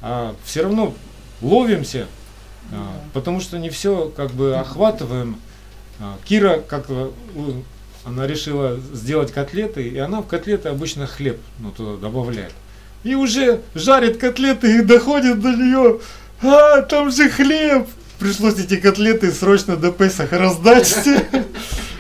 а 0.02 0.36
все 0.46 0.64
равно 0.64 0.96
ловимся, 1.44 2.08
а, 2.72 3.00
потому 3.14 3.40
что 3.42 3.60
не 3.60 3.70
все 3.70 4.12
как 4.16 4.32
бы 4.32 4.56
охватываем. 4.56 5.38
А, 6.00 6.18
Кира, 6.26 6.60
как 6.68 6.88
она 8.06 8.28
решила 8.28 8.80
сделать 8.94 9.32
котлеты, 9.32 9.88
и 9.88 9.98
она 9.98 10.22
в 10.22 10.28
котлеты 10.28 10.70
обычно 10.70 11.08
хлеб 11.08 11.40
ну, 11.60 11.72
туда 11.72 11.98
добавляет. 11.98 12.54
И 13.04 13.16
уже 13.16 13.62
жарит 13.76 14.18
котлеты 14.18 14.78
и 14.78 14.82
доходит 14.82 15.42
до 15.42 15.50
нее, 15.50 16.00
а, 16.42 16.82
там 16.82 17.12
же 17.12 17.30
хлеб. 17.30 17.88
Пришлось 18.20 18.58
эти 18.60 18.78
котлеты 18.78 19.32
срочно 19.32 19.76
до 19.76 19.92
Песаха 19.92 20.38
раздать 20.38 20.88
все. 20.88 21.26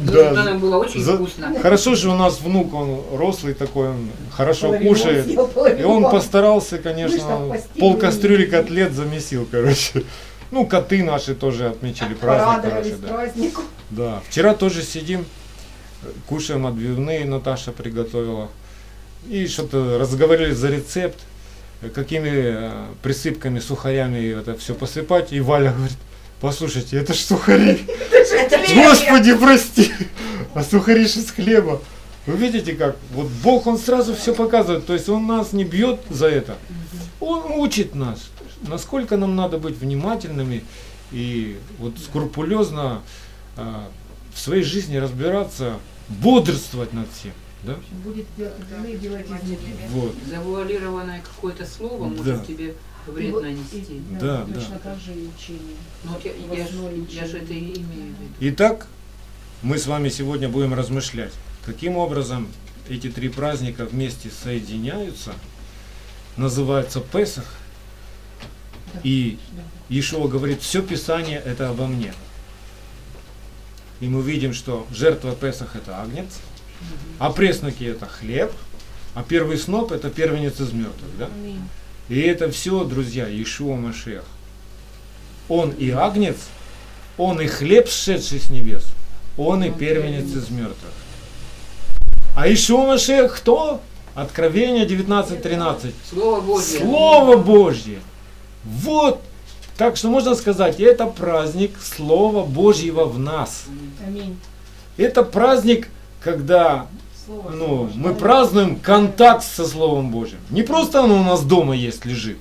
Да. 0.00 0.54
Было 0.54 0.78
очень 0.78 1.02
За- 1.02 1.14
вкусно. 1.16 1.54
Хорошо 1.60 1.94
же 1.94 2.08
у 2.08 2.14
нас 2.14 2.40
внук, 2.40 2.72
он 2.74 3.02
рослый 3.12 3.54
такой, 3.54 3.90
он 3.90 4.08
хорошо 4.30 4.68
Половину 4.68 4.90
кушает. 4.90 5.24
съел, 5.26 5.46
половину 5.48 5.80
И 5.80 5.84
он 5.84 6.10
постарался, 6.10 6.78
там 6.78 6.94
конечно, 6.94 7.56
пол 7.78 7.96
кастрюли 7.96 8.46
котлет 8.46 8.92
замесил, 8.92 9.46
короче. 9.50 10.04
Ну, 10.50 10.66
коты 10.66 11.04
наши 11.04 11.34
тоже 11.34 11.68
отметили 11.68 12.14
праздник, 12.14 12.62
короче, 12.72 12.96
да. 12.96 13.08
празднику. 13.08 13.62
Да. 13.90 14.22
Вчера 14.28 14.54
тоже 14.54 14.82
сидим, 14.82 15.24
кушаем 16.28 16.66
отбивные, 16.66 17.24
Наташа 17.24 17.70
приготовила. 17.72 18.48
И 19.28 19.46
что-то 19.46 19.98
разговорились 19.98 20.56
за 20.56 20.68
рецепт, 20.70 21.18
какими 21.94 22.30
э, 22.32 22.70
присыпками, 23.02 23.58
сухарями 23.60 24.38
это 24.40 24.56
все 24.56 24.74
посыпать. 24.74 25.32
И 25.32 25.40
Валя 25.40 25.72
говорит, 25.72 25.96
послушайте, 26.40 26.96
это 26.96 27.12
ж 27.14 27.18
сухари. 27.18 27.86
Господи, 28.74 29.34
прости. 29.34 29.92
А 30.54 30.62
сухари 30.62 31.04
из 31.04 31.30
хлеба. 31.30 31.80
Вы 32.26 32.36
видите 32.36 32.74
как? 32.74 32.96
Вот 33.12 33.28
Бог, 33.42 33.66
Он 33.66 33.78
сразу 33.78 34.14
все 34.14 34.34
показывает. 34.34 34.86
То 34.86 34.92
есть 34.92 35.08
Он 35.08 35.26
нас 35.26 35.52
не 35.52 35.64
бьет 35.64 36.00
за 36.10 36.26
это. 36.26 36.56
Он 37.20 37.52
учит 37.60 37.94
нас, 37.94 38.30
насколько 38.62 39.16
нам 39.16 39.36
надо 39.36 39.58
быть 39.58 39.76
внимательными 39.76 40.64
и 41.12 41.58
вот 41.78 41.98
скрупулезно 41.98 43.02
а, 43.56 43.88
в 44.32 44.38
своей 44.38 44.62
жизни 44.62 44.96
разбираться, 44.96 45.78
бодрствовать 46.08 46.92
над 46.92 47.08
всем. 47.12 47.32
Да? 47.62 47.76
Будет 48.04 48.26
делать 48.36 49.00
делать 49.00 49.26
из 49.26 49.48
них. 49.50 49.58
Вот. 49.90 50.14
Завуалированное 50.28 51.20
какое-то 51.22 51.66
слово 51.66 52.08
Да. 52.08 52.16
может 52.16 52.46
тебе 52.46 52.74
вред 53.06 53.28
И 53.28 53.32
вот- 53.32 53.42
нанести. 53.42 53.78
и- 53.78 54.02
Да, 54.20 54.44
Точно 54.46 54.70
да. 54.74 54.78
так 54.90 54.98
же 55.00 55.12
и 55.12 55.28
учение. 55.28 55.76
Ну, 56.04 56.10
вот 56.12 56.24
я, 56.24 56.32
я, 56.32 56.66
ж- 56.66 56.70
Возможно, 56.72 57.06
я 57.10 57.26
же 57.26 57.38
это 57.38 57.52
и 57.52 57.58
имею 57.58 58.14
в 58.14 58.20
виду. 58.20 58.32
Итак, 58.40 58.86
мы 59.62 59.78
с 59.78 59.86
вами 59.86 60.08
сегодня 60.08 60.48
будем 60.48 60.74
размышлять, 60.74 61.32
каким 61.64 61.96
образом 61.96 62.48
эти 62.88 63.10
три 63.10 63.28
праздника 63.28 63.84
вместе 63.86 64.30
соединяются, 64.30 65.32
называются 66.36 67.00
Песах, 67.00 67.44
Да. 68.94 69.00
и 69.04 69.38
Да. 69.52 69.62
Иешуа 69.88 70.28
говорит, 70.28 70.62
все 70.62 70.82
Писание 70.82 71.38
это 71.44 71.68
обо 71.68 71.86
мне. 71.86 72.12
И 74.00 74.08
мы 74.08 74.22
видим, 74.22 74.54
что 74.54 74.86
жертва 74.92 75.34
Песах 75.34 75.76
это 75.76 76.00
агнец, 76.00 76.38
а 77.18 77.30
пресноки 77.30 77.84
это 77.84 78.06
хлеб, 78.06 78.50
а 79.14 79.22
первый 79.22 79.58
сноп 79.58 79.92
это 79.92 80.08
первенец 80.08 80.58
из 80.60 80.72
мертвых. 80.72 81.18
Да? 81.18 81.26
Аминь. 81.26 81.60
И 82.10 82.20
это 82.22 82.50
все, 82.50 82.82
друзья, 82.82 83.28
Иешуа 83.28 83.76
Машех. 83.76 84.24
Он 85.48 85.70
и 85.70 85.90
агнец, 85.90 86.36
он 87.16 87.40
и 87.40 87.46
хлеб, 87.46 87.88
сшедший 87.88 88.40
с 88.40 88.50
небес, 88.50 88.84
он 89.38 89.62
и 89.62 89.70
первенец 89.70 90.24
из 90.24 90.50
мертвых. 90.50 90.92
А 92.36 92.48
Иешуа 92.48 92.84
Машех 92.84 93.36
кто? 93.36 93.80
Откровение 94.16 94.86
19.13. 94.86 95.92
Слово 96.10 96.40
Божье. 96.40 96.80
Слово 96.80 97.36
Божье. 97.36 98.00
Вот. 98.64 99.22
Так 99.76 99.96
что 99.96 100.08
можно 100.08 100.34
сказать, 100.34 100.80
это 100.80 101.06
праздник 101.06 101.76
Слова 101.80 102.44
Божьего 102.44 103.04
в 103.04 103.20
нас. 103.20 103.66
Аминь. 104.04 104.36
Это 104.96 105.22
праздник, 105.22 105.88
когда 106.20 106.88
ну, 107.30 107.90
мы 107.94 108.14
празднуем 108.14 108.76
контакт 108.76 109.44
со 109.44 109.66
Словом 109.66 110.10
Божьим. 110.10 110.38
Не 110.50 110.62
просто 110.62 111.04
оно 111.04 111.20
у 111.20 111.24
нас 111.24 111.42
дома 111.42 111.76
есть, 111.76 112.04
лежит. 112.04 112.38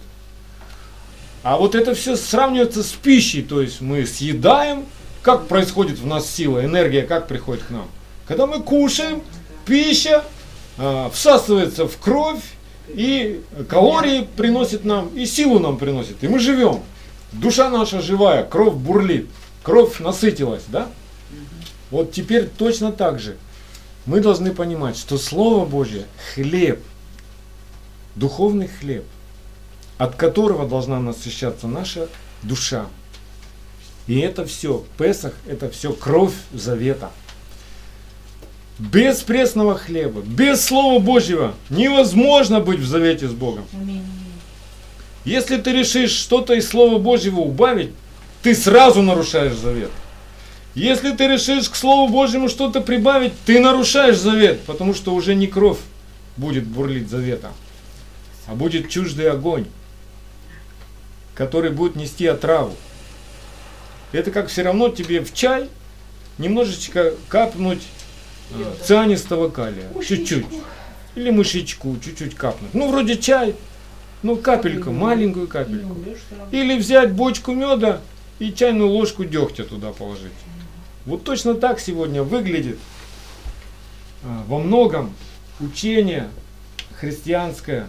А 1.44 1.58
вот 1.58 1.76
это 1.76 1.94
все 1.94 2.16
сравнивается 2.16 2.84
с 2.84 2.92
пищей. 2.92 3.44
То 3.44 3.62
есть 3.62 3.82
мы 3.82 4.06
съедаем, 4.06 4.86
как 5.22 5.48
происходит 5.48 6.00
в 6.00 6.06
нас 6.06 6.30
сила, 6.30 6.66
энергия, 6.66 7.04
как 7.04 7.28
приходит 7.28 7.64
к 7.64 7.70
нам. 7.70 7.88
Когда 8.28 8.48
мы 8.48 8.62
кушаем, 8.62 9.22
пища 9.66 10.24
а, 10.78 11.10
всасывается 11.12 11.88
в 11.88 11.98
кровь, 11.98 12.42
и 12.88 13.44
калории 13.70 14.28
приносит 14.36 14.84
нам, 14.84 15.10
и 15.10 15.26
силу 15.26 15.60
нам 15.60 15.78
приносит. 15.78 16.24
И 16.24 16.28
мы 16.28 16.40
живем. 16.40 16.82
Душа 17.32 17.70
наша 17.70 18.02
живая, 18.02 18.44
кровь 18.44 18.74
бурлит, 18.74 19.28
кровь 19.62 20.00
насытилась, 20.00 20.64
да? 20.68 20.88
Вот 21.92 22.12
теперь 22.12 22.48
точно 22.48 22.92
так 22.92 23.20
же. 23.20 23.38
Мы 24.10 24.22
должны 24.22 24.56
понимать, 24.56 24.98
что 24.98 25.20
Слово 25.20 25.66
Божье– 25.66 26.08
хлеб, 26.34 26.80
духовный 28.16 28.68
хлеб, 28.68 29.06
от 30.00 30.16
которого 30.16 30.68
должна 30.68 31.00
насыщаться 31.00 31.68
наша 31.68 32.10
душа. 32.42 32.88
И 34.08 34.18
это 34.18 34.48
все, 34.48 34.84
Песах– 34.98 35.34
это 35.48 35.70
все 35.70 35.94
кровь 35.94 36.34
завета. 36.52 37.12
Без 38.80 39.22
пресного 39.22 39.78
хлеба, 39.78 40.22
без 40.22 40.66
Слова 40.66 40.98
Божьего 40.98 41.54
невозможно 41.70 42.62
быть 42.62 42.80
в 42.80 42.88
завете 42.88 43.28
с 43.28 43.34
Богом. 43.34 43.66
Аминь. 43.74 44.04
Если 45.24 45.58
ты 45.58 45.72
решишь 45.72 46.14
что-то 46.14 46.56
из 46.56 46.68
Слова 46.68 46.98
Божьего 46.98 47.42
убавить, 47.42 47.92
ты 48.42 48.56
сразу 48.56 49.04
нарушаешь 49.04 49.54
завет. 49.54 49.92
Если 50.76 51.12
ты 51.12 51.28
решишь 51.28 51.70
к 51.70 51.76
Слову 51.76 52.12
Божьему 52.12 52.48
что-то 52.48 52.82
прибавить, 52.82 53.34
ты 53.46 53.60
нарушаешь 53.60 54.18
завет, 54.18 54.62
потому 54.62 54.94
что 54.94 55.14
уже 55.14 55.36
не 55.36 55.48
кровь 55.48 55.80
будет 56.38 56.66
бурлить 56.66 57.10
завета, 57.10 57.52
а 58.48 58.56
будет 58.56 58.90
чуждый 58.90 59.30
огонь, 59.30 59.66
который 61.34 61.72
будет 61.72 61.96
нести 61.96 62.28
отраву. 62.28 62.76
Это 64.12 64.32
как 64.32 64.48
все 64.48 64.62
равно 64.62 64.90
тебе 64.90 65.22
в 65.24 65.34
чай 65.34 65.70
немножечко 66.38 67.14
капнуть 67.28 67.84
э, 68.52 68.74
цианистого 68.84 69.50
калия, 69.50 69.86
чуть-чуть. 70.06 70.46
Или 71.16 71.32
мышечку 71.32 71.98
чуть-чуть 72.04 72.36
капнуть. 72.36 72.74
Ну, 72.74 72.90
вроде 72.90 73.18
чай, 73.18 73.56
ну, 74.24 74.36
капельку, 74.38 74.92
маленькую 74.92 75.48
капельку. 75.48 75.98
Или 76.52 76.78
взять 76.78 77.12
бочку 77.12 77.54
меда 77.54 78.02
и 78.38 78.54
чайную 78.54 78.90
ложку 78.90 79.26
дегтя 79.26 79.64
туда 79.64 79.92
положить. 79.92 80.32
Вот 81.06 81.24
точно 81.24 81.56
так 81.56 81.80
сегодня 81.80 82.24
выглядит 82.24 82.78
а, 84.24 84.44
во 84.48 84.60
многом 84.60 85.14
учение 85.60 86.30
христианское, 87.00 87.88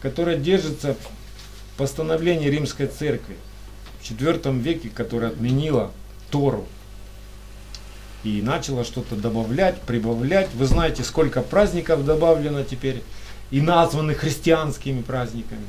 которое 0.00 0.36
держится 0.36 0.94
в 0.94 1.78
постановлении 1.78 2.48
Римской 2.48 2.86
Церкви 2.86 3.36
в 4.00 4.10
IV 4.10 4.60
веке, 4.60 4.90
которая 4.90 5.30
отменила 5.30 5.90
Тору 6.30 6.66
и 8.24 8.42
начала 8.42 8.84
что-то 8.84 9.16
добавлять, 9.16 9.80
прибавлять. 9.82 10.48
Вы 10.54 10.66
знаете, 10.66 11.02
сколько 11.04 11.42
праздников 11.42 12.04
добавлено 12.04 12.62
теперь 12.62 13.02
и 13.50 13.60
названы 13.60 14.14
христианскими 14.14 15.02
праздниками. 15.02 15.66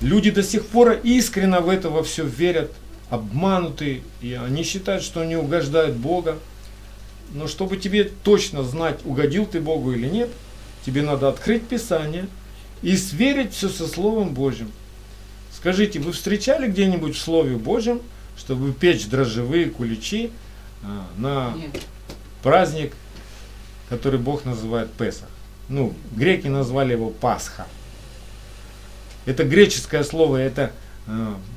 Люди 0.00 0.30
до 0.30 0.42
сих 0.42 0.66
пор 0.66 0.92
искренне 1.02 1.60
в 1.60 1.68
это 1.68 2.02
все 2.02 2.24
верят, 2.24 2.72
обмануты, 3.10 4.02
и 4.22 4.32
они 4.34 4.62
считают, 4.62 5.02
что 5.02 5.20
они 5.20 5.36
угождают 5.36 5.96
Бога. 5.96 6.38
Но 7.32 7.46
чтобы 7.46 7.76
тебе 7.76 8.04
точно 8.04 8.62
знать, 8.62 9.00
угодил 9.04 9.46
ты 9.46 9.60
Богу 9.60 9.92
или 9.92 10.08
нет, 10.08 10.30
тебе 10.84 11.02
надо 11.02 11.28
открыть 11.28 11.66
Писание 11.66 12.26
и 12.82 12.96
сверить 12.96 13.52
все 13.52 13.68
со 13.68 13.86
Словом 13.86 14.34
Божьим. 14.34 14.70
Скажите, 15.52 15.98
вы 15.98 16.12
встречали 16.12 16.68
где-нибудь 16.68 17.16
в 17.16 17.20
Слове 17.20 17.56
Божьем, 17.56 18.00
чтобы 18.38 18.72
печь 18.72 19.06
дрожжевые 19.06 19.66
куличи 19.66 20.30
а, 20.82 21.06
на 21.18 21.52
Нет. 21.54 21.82
праздник, 22.42 22.94
который 23.90 24.18
Бог 24.18 24.44
называет 24.44 24.90
Песах. 24.92 25.28
Ну, 25.68 25.94
греки 26.12 26.46
назвали 26.46 26.92
его 26.92 27.10
Пасха. 27.10 27.66
Это 29.26 29.44
греческое 29.44 30.02
слово, 30.02 30.38
это, 30.38 30.72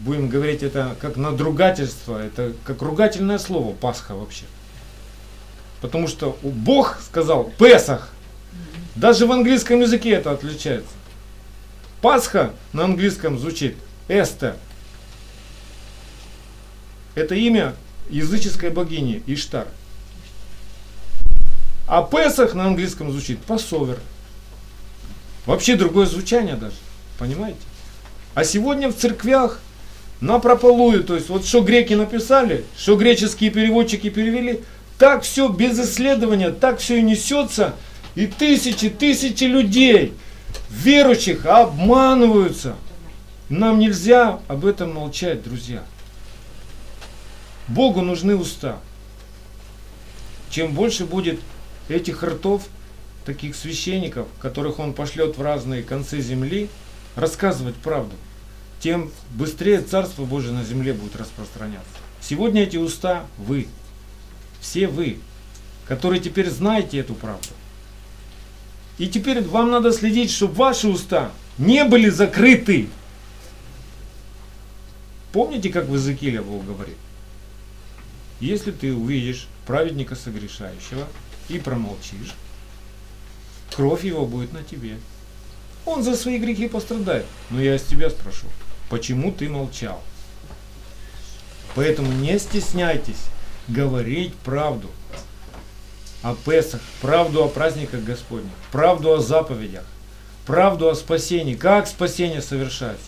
будем 0.01 0.29
говорить, 0.29 0.63
это 0.63 0.95
как 0.99 1.17
надругательство, 1.17 2.23
это 2.23 2.53
как 2.63 2.81
ругательное 2.81 3.37
слово 3.37 3.73
Пасха 3.73 4.15
вообще. 4.15 4.45
Потому 5.81 6.07
что 6.07 6.37
Бог 6.41 6.99
сказал 7.01 7.51
Песах. 7.59 8.09
Даже 8.95 9.25
в 9.25 9.31
английском 9.31 9.81
языке 9.81 10.11
это 10.11 10.31
отличается. 10.31 10.91
Пасха 12.01 12.53
на 12.73 12.85
английском 12.85 13.39
звучит 13.39 13.75
Эстер. 14.07 14.55
Это 17.15 17.35
имя 17.35 17.75
языческой 18.09 18.69
богини 18.69 19.23
Иштар. 19.27 19.67
А 21.87 22.01
Песах 22.03 22.53
на 22.53 22.65
английском 22.65 23.11
звучит 23.11 23.39
Пасовер. 23.39 23.99
Вообще 25.45 25.75
другое 25.75 26.05
звучание 26.05 26.55
даже. 26.55 26.77
Понимаете? 27.19 27.59
А 28.33 28.43
сегодня 28.43 28.89
в 28.89 28.95
церквях 28.95 29.59
на 30.19 30.39
прополую, 30.39 31.03
то 31.03 31.15
есть 31.15 31.29
вот 31.29 31.45
что 31.45 31.61
греки 31.61 31.93
написали, 31.93 32.65
что 32.77 32.95
греческие 32.95 33.51
переводчики 33.51 34.09
перевели, 34.09 34.61
так 34.97 35.23
все 35.23 35.49
без 35.49 35.79
исследования, 35.79 36.51
так 36.51 36.79
все 36.79 36.99
и 36.99 37.01
несется, 37.01 37.75
и 38.15 38.25
тысячи, 38.25 38.89
тысячи 38.89 39.43
людей, 39.43 40.13
верующих, 40.69 41.45
обманываются. 41.45 42.75
Нам 43.49 43.79
нельзя 43.79 44.39
об 44.47 44.65
этом 44.65 44.93
молчать, 44.93 45.43
друзья. 45.43 45.83
Богу 47.67 48.01
нужны 48.01 48.35
уста. 48.35 48.77
чем 50.49 50.73
больше 50.73 51.05
будет 51.05 51.39
этих 51.89 52.23
ртов, 52.23 52.63
таких 53.25 53.55
священников, 53.55 54.27
которых 54.39 54.79
он 54.79 54.93
пошлет 54.93 55.37
в 55.37 55.41
разные 55.41 55.81
концы 55.81 56.21
земли, 56.21 56.69
рассказывать 57.15 57.75
правду, 57.75 58.15
тем 58.79 59.11
быстрее 59.31 59.81
Царство 59.81 60.25
Божие 60.25 60.53
на 60.53 60.63
земле 60.63 60.93
будет 60.93 61.15
распространяться. 61.15 61.87
Сегодня 62.21 62.63
эти 62.63 62.77
уста 62.77 63.25
вы, 63.37 63.67
все 64.59 64.87
вы, 64.87 65.19
которые 65.87 66.21
теперь 66.21 66.49
знаете 66.49 66.97
эту 66.97 67.13
правду. 67.13 67.49
И 68.97 69.07
теперь 69.07 69.41
вам 69.41 69.71
надо 69.71 69.91
следить, 69.91 70.31
чтобы 70.31 70.53
ваши 70.53 70.87
уста 70.87 71.31
не 71.57 71.83
были 71.83 72.09
закрыты. 72.09 72.89
Помните, 75.31 75.69
как 75.69 75.87
в 75.87 75.95
Иезекииле 75.95 76.41
Бог 76.41 76.65
говорит? 76.65 76.95
Если 78.39 78.71
ты 78.71 78.93
увидишь 78.93 79.47
праведника 79.65 80.15
согрешающего 80.15 81.07
и 81.49 81.57
промолчишь, 81.57 82.35
кровь 83.75 84.03
его 84.03 84.25
будет 84.25 84.53
на 84.53 84.63
тебе. 84.63 84.97
Он 85.85 86.03
за 86.03 86.15
свои 86.15 86.37
грехи 86.37 86.67
пострадает. 86.67 87.25
Но 87.49 87.61
я 87.61 87.75
из 87.75 87.83
тебя 87.83 88.09
спрошу, 88.09 88.47
почему 88.89 89.31
ты 89.31 89.49
молчал? 89.49 90.01
Поэтому 91.75 92.11
не 92.11 92.37
стесняйтесь 92.39 93.25
говорить 93.67 94.35
правду 94.35 94.89
о 96.21 96.35
Песах, 96.35 96.81
правду 97.01 97.43
о 97.43 97.49
праздниках 97.49 98.03
Господних, 98.03 98.51
правду 98.71 99.13
о 99.13 99.19
заповедях, 99.19 99.83
правду 100.45 100.89
о 100.89 100.95
спасении, 100.95 101.55
как 101.55 101.87
спасение 101.87 102.41
совершается. 102.41 103.05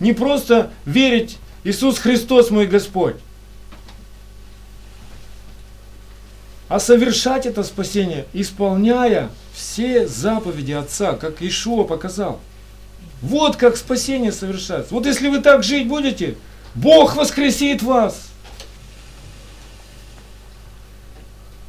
Не 0.00 0.12
просто 0.12 0.70
верить, 0.84 1.38
Иисус 1.64 1.98
Христос 1.98 2.50
мой 2.50 2.66
Господь, 2.66 3.16
а 6.68 6.78
совершать 6.78 7.46
это 7.46 7.62
спасение, 7.62 8.26
исполняя 8.32 9.30
все 9.58 10.06
заповеди 10.06 10.70
Отца, 10.70 11.14
как 11.14 11.42
Ишуа 11.42 11.82
показал. 11.82 12.40
Вот 13.20 13.56
как 13.56 13.76
спасение 13.76 14.30
совершается. 14.30 14.94
Вот 14.94 15.04
если 15.04 15.28
вы 15.28 15.40
так 15.40 15.64
жить 15.64 15.88
будете, 15.88 16.36
Бог 16.76 17.16
воскресит 17.16 17.82
вас. 17.82 18.28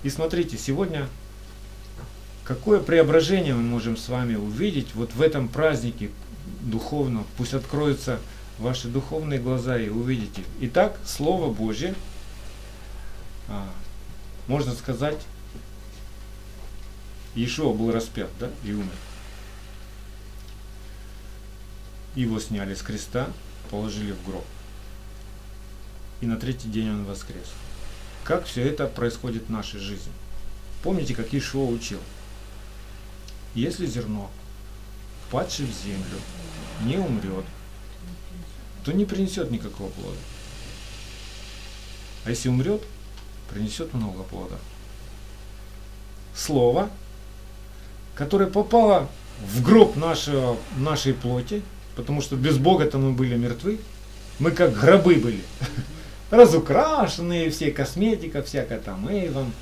И 0.04 0.10
смотрите, 0.12 0.56
сегодня 0.56 1.08
какое 2.44 2.80
преображение 2.80 3.56
мы 3.56 3.64
можем 3.64 3.98
с 3.98 4.08
вами 4.08 4.36
увидеть 4.36 4.94
вот 4.94 5.16
в 5.16 5.22
этом 5.24 5.48
празднике 5.48 6.12
духовном. 6.62 7.26
Пусть 7.38 7.56
откроются 7.56 8.20
ваши 8.60 8.88
духовные 8.88 9.40
глаза 9.40 9.80
и 9.80 9.90
увидите. 9.90 10.44
Итак, 10.62 11.00
Слово 11.06 11.52
Божье, 11.52 11.96
а, 13.48 13.68
можно 14.48 14.74
сказать, 14.74 15.18
Иешуа 17.36 17.74
был 17.74 17.92
распят, 17.92 18.30
да, 18.40 18.50
и 18.64 18.74
умер. 18.74 18.96
Его 22.16 22.40
сняли 22.40 22.74
с 22.74 22.82
креста, 22.82 23.32
положили 23.70 24.14
в 24.14 24.26
гроб. 24.26 24.46
И 26.22 26.26
на 26.26 26.38
третий 26.38 26.68
день 26.70 26.90
он 26.90 27.06
воскрес. 27.06 27.48
Как 28.24 28.46
все 28.46 28.64
это 28.64 28.88
происходит 28.88 29.48
в 29.48 29.52
нашей 29.52 29.80
жизни? 29.80 30.12
Помните, 30.84 31.16
как 31.16 31.34
Ишуа 31.34 31.66
учил? 31.66 32.00
Если 33.56 33.86
зерно, 33.86 34.30
падшее 35.32 35.68
в 35.68 35.84
землю, 35.84 36.20
не 36.84 36.98
умрет, 36.98 37.46
то 38.84 38.92
не 38.92 39.06
принесет 39.06 39.52
никакого 39.52 39.90
плода. 39.90 40.18
А 42.26 42.30
если 42.30 42.50
умрет, 42.50 42.84
принесет 43.50 43.94
много 43.94 44.24
плода. 44.24 44.58
Слово, 46.36 46.90
которое 48.20 48.48
попало 48.48 49.08
в 49.42 49.64
гроб 49.64 49.96
нашего, 49.96 50.58
нашей 50.78 51.14
плоти, 51.14 51.62
потому 51.96 52.22
что 52.22 52.36
без 52.36 52.58
Бога-то 52.58 52.98
мы 52.98 53.14
были 53.14 53.38
мертвы, 53.38 53.80
мы 54.40 54.52
как 54.52 54.78
гробы 54.78 55.16
были, 55.16 55.40
разукрашенные, 56.30 57.50
все 57.50 57.72
косметика 57.72 58.44
всякая 58.44 58.80
там, 58.80 59.08
эйвом, 59.08 59.54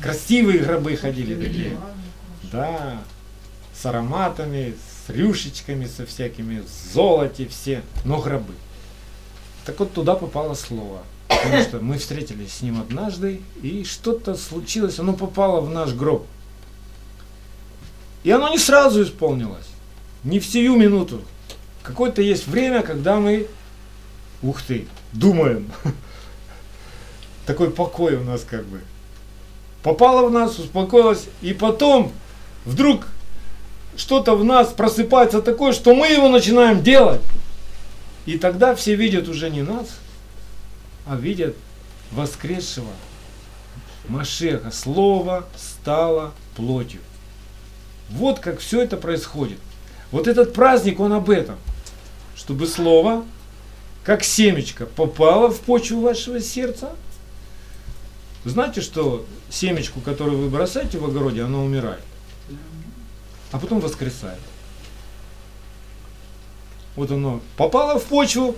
красивые 0.00 0.58
гробы 0.58 0.96
ходили 0.96 1.36
такие, 1.36 1.76
да, 2.50 3.00
с 3.72 3.86
ароматами, 3.86 4.74
с 4.74 5.10
рюшечками, 5.10 5.86
со 5.86 6.04
всякими, 6.04 6.64
золоте 6.92 7.46
все, 7.46 7.82
но 8.04 8.20
гробы. 8.20 8.54
Так 9.64 9.78
вот 9.78 9.92
туда 9.92 10.16
попало 10.16 10.54
слово. 10.54 11.04
Потому 11.28 11.62
что 11.62 11.78
мы 11.78 11.98
встретились 11.98 12.54
с 12.54 12.62
ним 12.62 12.80
однажды, 12.80 13.40
и 13.62 13.84
что-то 13.84 14.34
случилось, 14.34 14.98
оно 14.98 15.12
попало 15.12 15.60
в 15.60 15.70
наш 15.70 15.92
гроб. 15.92 16.26
И 18.24 18.30
оно 18.30 18.48
не 18.48 18.58
сразу 18.58 19.02
исполнилось, 19.02 19.66
не 20.24 20.40
в 20.40 20.46
сию 20.46 20.76
минуту. 20.76 21.22
Какое-то 21.82 22.20
есть 22.20 22.46
время, 22.46 22.82
когда 22.82 23.16
мы, 23.16 23.46
ух 24.42 24.60
ты, 24.62 24.86
думаем. 25.12 25.70
Такой 27.46 27.70
покой 27.70 28.16
у 28.16 28.24
нас 28.24 28.44
как 28.48 28.64
бы. 28.66 28.82
Попало 29.82 30.28
в 30.28 30.32
нас, 30.32 30.58
успокоилось, 30.58 31.26
и 31.40 31.54
потом 31.54 32.12
вдруг 32.64 33.06
что-то 33.96 34.36
в 34.36 34.44
нас 34.44 34.68
просыпается 34.68 35.40
такое, 35.40 35.72
что 35.72 35.94
мы 35.94 36.08
его 36.08 36.28
начинаем 36.28 36.82
делать. 36.82 37.22
И 38.26 38.36
тогда 38.36 38.74
все 38.74 38.94
видят 38.94 39.28
уже 39.28 39.48
не 39.48 39.62
нас, 39.62 39.86
а 41.06 41.16
видят 41.16 41.56
воскресшего 42.10 42.90
Машеха. 44.08 44.70
Слово 44.70 45.46
стало 45.56 46.32
плотью. 46.56 47.00
Вот 48.10 48.40
как 48.40 48.60
все 48.60 48.82
это 48.82 48.96
происходит. 48.96 49.58
Вот 50.10 50.26
этот 50.26 50.52
праздник, 50.54 51.00
он 51.00 51.12
об 51.12 51.30
этом. 51.30 51.56
Чтобы 52.36 52.66
Слово, 52.66 53.24
как 54.04 54.24
семечко, 54.24 54.86
попало 54.86 55.50
в 55.50 55.60
почву 55.60 56.00
вашего 56.00 56.40
сердца. 56.40 56.90
Знаете, 58.44 58.80
что 58.80 59.26
семечку, 59.50 60.00
которую 60.00 60.38
вы 60.38 60.48
бросаете 60.48 60.98
в 60.98 61.04
огороде, 61.04 61.42
она 61.42 61.58
умирает. 61.58 62.02
А 63.52 63.58
потом 63.58 63.80
воскресает. 63.80 64.40
Вот 66.96 67.10
оно 67.10 67.40
попало 67.56 67.98
в 67.98 68.04
почву, 68.04 68.56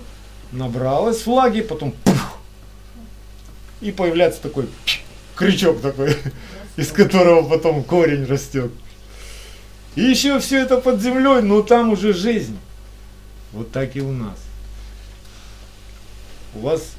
набралось 0.51 1.25
влаги, 1.25 1.61
потом 1.61 1.91
пух, 1.91 2.37
и 3.81 3.91
появляется 3.91 4.41
такой 4.41 4.67
крючок 5.35 5.81
такой, 5.81 6.15
из 6.75 6.91
которого 6.91 7.47
потом 7.47 7.83
корень 7.83 8.25
растет. 8.25 8.71
И 9.95 10.01
еще 10.01 10.39
все 10.39 10.61
это 10.61 10.77
под 10.77 11.01
землей, 11.01 11.41
но 11.41 11.61
там 11.61 11.91
уже 11.91 12.13
жизнь. 12.13 12.57
Вот 13.51 13.71
так 13.71 13.95
и 13.95 14.01
у 14.01 14.11
нас. 14.11 14.37
У 16.55 16.59
вас 16.59 16.93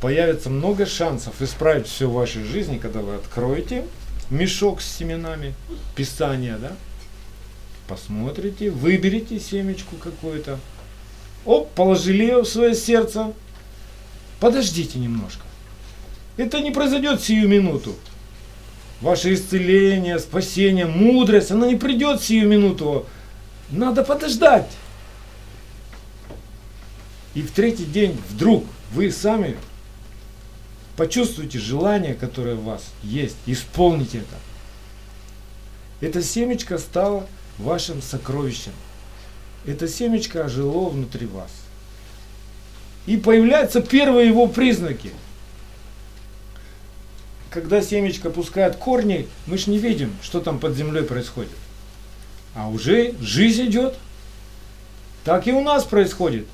появится 0.00 0.50
много 0.50 0.86
шансов 0.86 1.40
исправить 1.40 1.86
все 1.86 2.08
в 2.08 2.14
вашей 2.14 2.44
жизни, 2.44 2.78
когда 2.78 3.00
вы 3.00 3.14
откроете 3.14 3.84
мешок 4.30 4.80
с 4.80 4.96
семенами, 4.96 5.54
Писания, 5.94 6.58
да? 6.58 6.72
Посмотрите, 7.88 8.70
выберите 8.70 9.38
семечку 9.38 9.96
какую-то. 9.96 10.58
Оп, 11.44 11.70
положили 11.72 12.24
ее 12.24 12.42
в 12.42 12.48
свое 12.48 12.74
сердце. 12.74 13.32
Подождите 14.40 14.98
немножко. 14.98 15.42
Это 16.36 16.60
не 16.60 16.72
произойдет 16.72 17.22
сию 17.22 17.48
минуту. 17.48 17.94
Ваше 19.00 19.34
исцеление, 19.34 20.18
спасение, 20.18 20.86
мудрость, 20.86 21.50
она 21.50 21.66
не 21.66 21.76
придет 21.76 22.22
сию 22.22 22.48
минуту. 22.48 23.06
Надо 23.70 24.02
подождать. 24.02 24.70
И 27.34 27.42
в 27.42 27.50
третий 27.50 27.84
день 27.84 28.18
вдруг 28.30 28.64
вы 28.92 29.10
сами 29.10 29.56
почувствуете 30.96 31.58
желание, 31.58 32.14
которое 32.14 32.54
у 32.54 32.62
вас 32.62 32.84
есть, 33.02 33.36
исполните 33.44 34.18
это. 34.18 34.36
Это 36.00 36.22
семечко 36.22 36.78
стало 36.78 37.26
вашим 37.58 38.00
сокровищем. 38.00 38.72
Это 39.66 39.88
семечко 39.88 40.44
ожило 40.44 40.88
внутри 40.88 41.26
вас. 41.26 41.50
И 43.04 43.18
появляются 43.18 43.82
первые 43.82 44.28
его 44.28 44.46
признаки– 44.46 45.10
когда 47.56 47.80
семечко 47.80 48.28
пускает 48.28 48.76
корни, 48.76 49.26
мы 49.46 49.56
ж 49.56 49.68
не 49.68 49.78
видим, 49.78 50.12
что 50.20 50.40
там 50.40 50.58
под 50.58 50.76
землей 50.76 51.04
происходит. 51.04 51.56
А 52.54 52.68
уже 52.68 53.14
жизнь 53.18 53.68
идет. 53.68 53.94
Так 55.24 55.46
и 55.46 55.52
у 55.52 55.62
нас 55.62 55.84
происходит. 55.84 56.46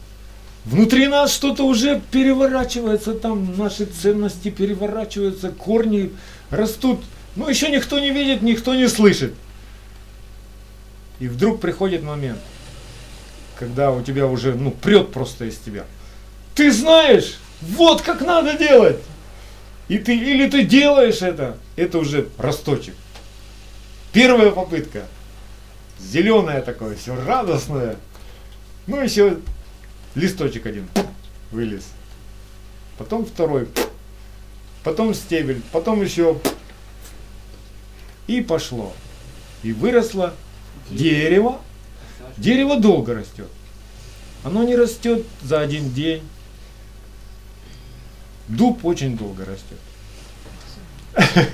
Внутри 0.64 1.08
нас 1.08 1.34
что-то 1.34 1.64
уже 1.64 2.00
переворачивается, 2.12 3.14
там 3.14 3.58
наши 3.58 3.84
ценности 3.84 4.50
переворачиваются, 4.50 5.50
корни 5.50 6.12
растут. 6.50 7.00
Но 7.34 7.50
еще 7.50 7.68
никто 7.68 7.98
не 7.98 8.12
видит, 8.12 8.42
никто 8.42 8.72
не 8.76 8.88
слышит. 8.88 9.34
И 11.18 11.26
вдруг 11.26 11.60
приходит 11.60 12.04
момент, 12.04 12.38
когда 13.58 13.90
у 13.90 14.02
тебя 14.02 14.28
уже, 14.28 14.54
ну, 14.54 14.70
прет 14.70 15.10
просто 15.10 15.46
из 15.46 15.56
тебя. 15.56 15.84
Ты 16.54 16.70
знаешь, 16.70 17.38
вот 17.60 18.02
как 18.02 18.20
надо 18.20 18.56
делать. 18.56 18.98
И 19.92 19.98
ты, 19.98 20.16
или 20.16 20.48
ты 20.48 20.64
делаешь 20.64 21.20
это, 21.20 21.59
это 21.76 21.98
уже 21.98 22.26
росточек. 22.38 22.94
Первая 24.11 24.50
попытка. 24.50 25.05
Зеленое 26.00 26.62
такое, 26.62 26.96
все 26.96 27.14
радостное. 27.14 27.96
Ну, 28.87 29.02
еще 29.02 29.37
листочек 30.14 30.64
один 30.64 30.88
вылез. 31.50 31.87
Потом 32.96 33.26
второй. 33.26 33.68
Потом 34.83 35.12
стебель. 35.12 35.61
Потом 35.72 36.02
еще. 36.02 36.38
И 38.28 38.40
пошло. 38.40 38.94
И 39.62 39.74
выросло 39.74 40.33
дерево. 40.88 41.61
Дерево 42.38 42.81
долго 42.81 43.12
растет. 43.12 43.48
Оно 44.42 44.62
не 44.62 44.74
растет 44.74 45.26
за 45.42 45.61
один 45.61 45.92
день. 45.92 46.22
Дуб 48.48 48.85
очень 48.85 49.16
долго 49.16 49.44
растет. 49.44 49.78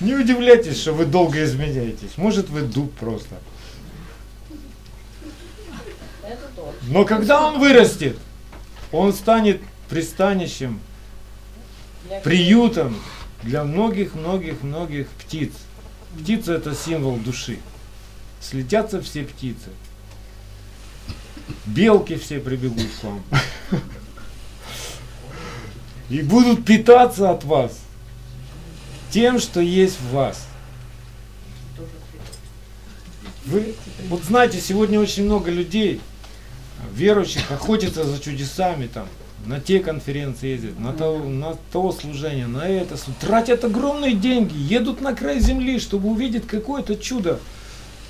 Не 0.00 0.14
удивляйтесь, 0.14 0.80
что 0.80 0.92
вы 0.92 1.06
долго 1.06 1.44
изменяетесь. 1.44 2.16
Может 2.16 2.48
вы 2.48 2.62
дуб 2.62 2.92
просто. 2.94 3.36
Но 6.82 7.04
когда 7.04 7.46
он 7.46 7.60
вырастет, 7.60 8.18
он 8.90 9.12
станет 9.12 9.60
пристанищем, 9.88 10.80
приютом 12.24 12.96
для 13.42 13.62
многих-многих-многих 13.62 15.06
птиц. 15.08 15.52
Птица 16.18 16.54
это 16.54 16.74
символ 16.74 17.16
души. 17.16 17.58
Слетятся 18.40 19.00
все 19.00 19.22
птицы. 19.22 19.70
Белки 21.64 22.16
все 22.16 22.40
прибегут 22.40 22.88
к 23.00 23.04
вам. 23.04 23.22
И 26.12 26.20
будут 26.20 26.66
питаться 26.66 27.30
от 27.30 27.42
вас 27.42 27.72
тем, 29.10 29.40
что 29.40 29.60
есть 29.60 29.98
в 29.98 30.12
вас. 30.12 30.46
Вы, 33.46 33.74
вот 34.10 34.22
знаете, 34.22 34.60
сегодня 34.60 35.00
очень 35.00 35.24
много 35.24 35.50
людей, 35.50 36.02
верующих, 36.94 37.50
охотятся 37.50 38.04
за 38.04 38.20
чудесами 38.20 38.88
там, 38.88 39.06
на 39.46 39.58
те 39.58 39.80
конференции 39.80 40.48
ездят, 40.48 40.78
на 40.78 40.92
то, 40.92 41.16
на 41.18 41.56
то 41.72 41.90
служение, 41.92 42.46
на 42.46 42.68
это, 42.68 42.98
тратят 43.18 43.64
огромные 43.64 44.12
деньги, 44.14 44.54
едут 44.54 45.00
на 45.00 45.16
край 45.16 45.40
земли, 45.40 45.80
чтобы 45.80 46.10
увидеть 46.10 46.46
какое-то 46.46 46.94
чудо. 46.94 47.40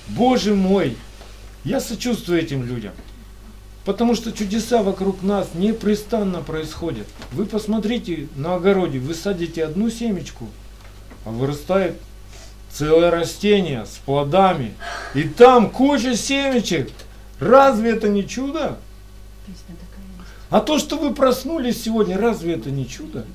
Боже 0.08 0.56
мой, 0.56 0.96
я 1.62 1.80
сочувствую 1.80 2.40
этим 2.40 2.64
людям. 2.66 2.94
Потому 3.84 4.14
что 4.14 4.32
чудеса 4.32 4.82
вокруг 4.82 5.22
нас 5.22 5.48
непрестанно 5.54 6.40
происходят. 6.40 7.06
Вы 7.32 7.46
посмотрите 7.46 8.28
на 8.36 8.54
огороде, 8.54 9.00
вы 9.00 9.14
садите 9.14 9.64
одну 9.64 9.90
семечку, 9.90 10.48
а 11.24 11.30
вырастает 11.30 11.94
целое 12.70 13.10
растение 13.10 13.84
с 13.84 13.98
плодами. 14.04 14.74
И 15.14 15.24
там 15.24 15.68
куча 15.70 16.16
семечек. 16.16 16.90
Разве 17.40 17.90
это 17.90 18.08
не 18.08 18.26
чудо? 18.26 18.78
А 20.48 20.60
то, 20.60 20.78
что 20.78 20.96
вы 20.96 21.12
проснулись 21.12 21.82
сегодня, 21.82 22.18
разве 22.18 22.54
это 22.54 22.70
не 22.70 22.88
чудо. 22.88 23.26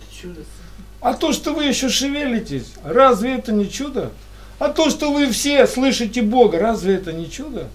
А 1.02 1.14
то, 1.14 1.34
что 1.34 1.54
вы 1.54 1.66
еще 1.66 1.90
шевелитесь, 1.90 2.74
разве 2.84 3.36
это 3.36 3.52
не 3.52 3.70
чудо? 3.70 4.12
А 4.60 4.70
то, 4.70 4.90
что 4.90 5.12
вы 5.12 5.30
все 5.30 5.68
слышите 5.68 6.22
Бога, 6.22 6.58
разве 6.58 6.96
это 6.96 7.12
не 7.12 7.30
чудо? 7.30 7.68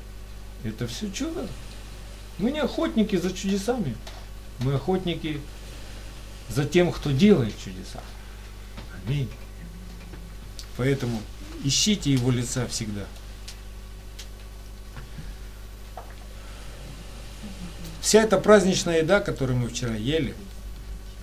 Это 0.65 0.87
все 0.87 1.11
чудо. 1.11 1.47
Мы 2.43 2.51
не 2.51 2.59
охотники 2.59 3.15
за 3.15 3.33
чудесами. 3.33 3.97
Мы 4.59 4.75
охотники 4.75 5.41
за 6.49 6.65
тем, 6.65 6.91
кто 6.91 7.13
делает 7.13 7.55
чудеса. 7.57 8.01
Аминь. 9.07 9.31
Поэтому 10.77 11.23
ищите 11.63 12.13
его 12.13 12.33
лица 12.33 12.67
всегда. 12.67 13.05
Вся 18.01 18.23
эта 18.23 18.39
праздничная 18.39 19.03
еда, 19.03 19.21
которую 19.21 19.57
мы 19.57 19.69
вчера 19.69 19.95
ели, 19.95 20.35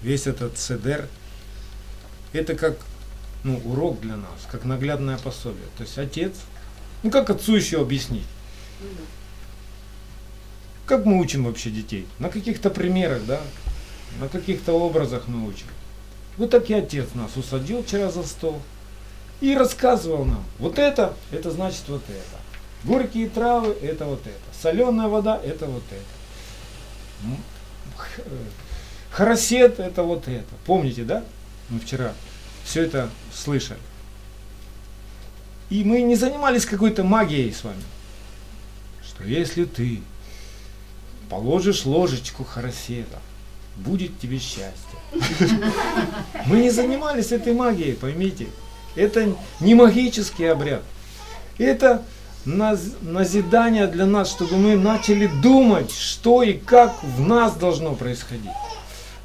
весь 0.02 0.26
этот 0.26 0.58
седер, 0.58 1.10
это 2.32 2.56
как 2.56 2.78
ну, 3.44 3.62
урок 3.66 4.00
для 4.00 4.16
нас, 4.16 4.48
как 4.50 4.64
наглядное 4.64 5.18
пособие. 5.18 5.68
То 5.78 5.84
есть 5.84 5.98
отец, 5.98 6.38
ну 7.04 7.12
как 7.12 7.30
отцу 7.30 7.58
еще 7.58 7.82
объяснить? 7.82 8.26
Как 10.90 11.06
мы 11.06 11.20
учим 11.20 11.44
вообще 11.44 11.70
детей? 11.70 12.08
На 12.18 12.30
каких-то 12.30 12.72
примерах, 12.72 13.24
да? 13.28 13.40
На 14.20 14.28
каких-то 14.28 14.74
образах 14.74 15.28
мы 15.28 15.48
учим. 15.48 15.68
Вот 16.36 16.50
так 16.50 16.68
и 16.72 16.74
отец 16.74 17.10
нас 17.14 17.38
усадил 17.38 17.84
вчера 17.84 18.10
за 18.10 18.24
стол 18.24 18.60
и 19.40 19.56
рассказывал 19.56 20.26
нам. 20.26 20.44
Вот 20.58 20.80
это, 20.80 21.14
это 21.30 21.52
значит 21.52 21.84
вот 21.90 22.02
это. 22.10 22.40
Горькие 22.86 23.30
травы, 23.30 23.76
это 23.84 24.06
вот 24.06 24.22
это. 24.26 24.40
Соленая 24.60 25.10
вода, 25.10 25.40
это 25.46 25.68
вот 25.68 25.84
это. 25.92 27.24
М, 27.24 27.38
х- 27.96 28.24
э, 28.26 28.46
это 29.78 30.02
вот 30.02 30.28
это. 30.28 30.56
Помните, 30.66 31.04
да? 31.04 31.24
Мы 31.70 31.80
вчера 31.82 32.14
все 32.64 32.82
это 32.82 33.12
слышали. 33.32 33.80
И 35.70 35.84
мы 35.84 36.02
не 36.02 36.16
занимались 36.16 36.66
какой-то 36.66 37.04
магией 37.04 37.54
с 37.54 37.64
вами. 37.64 37.84
Что 39.08 39.24
если 39.24 39.66
ты 39.66 40.02
положишь 41.30 41.86
ложечку 41.86 42.44
хоросета, 42.44 43.20
будет 43.78 44.20
тебе 44.20 44.40
счастье. 44.40 44.72
Мы 46.46 46.58
не 46.62 46.70
занимались 46.70 47.32
этой 47.32 47.54
магией, 47.54 47.94
поймите. 47.94 48.48
Это 48.96 49.34
не 49.60 49.76
магический 49.76 50.46
обряд. 50.46 50.82
Это 51.58 52.04
наз- 52.46 52.96
назидание 53.02 53.88
для 53.88 54.06
нас, 54.06 54.30
чтобы 54.30 54.58
мы 54.58 54.76
начали 54.76 55.28
думать, 55.42 55.92
что 55.92 56.44
и 56.44 56.54
как 56.54 57.02
в 57.04 57.22
нас 57.22 57.56
должно 57.56 57.94
происходить. 57.96 58.52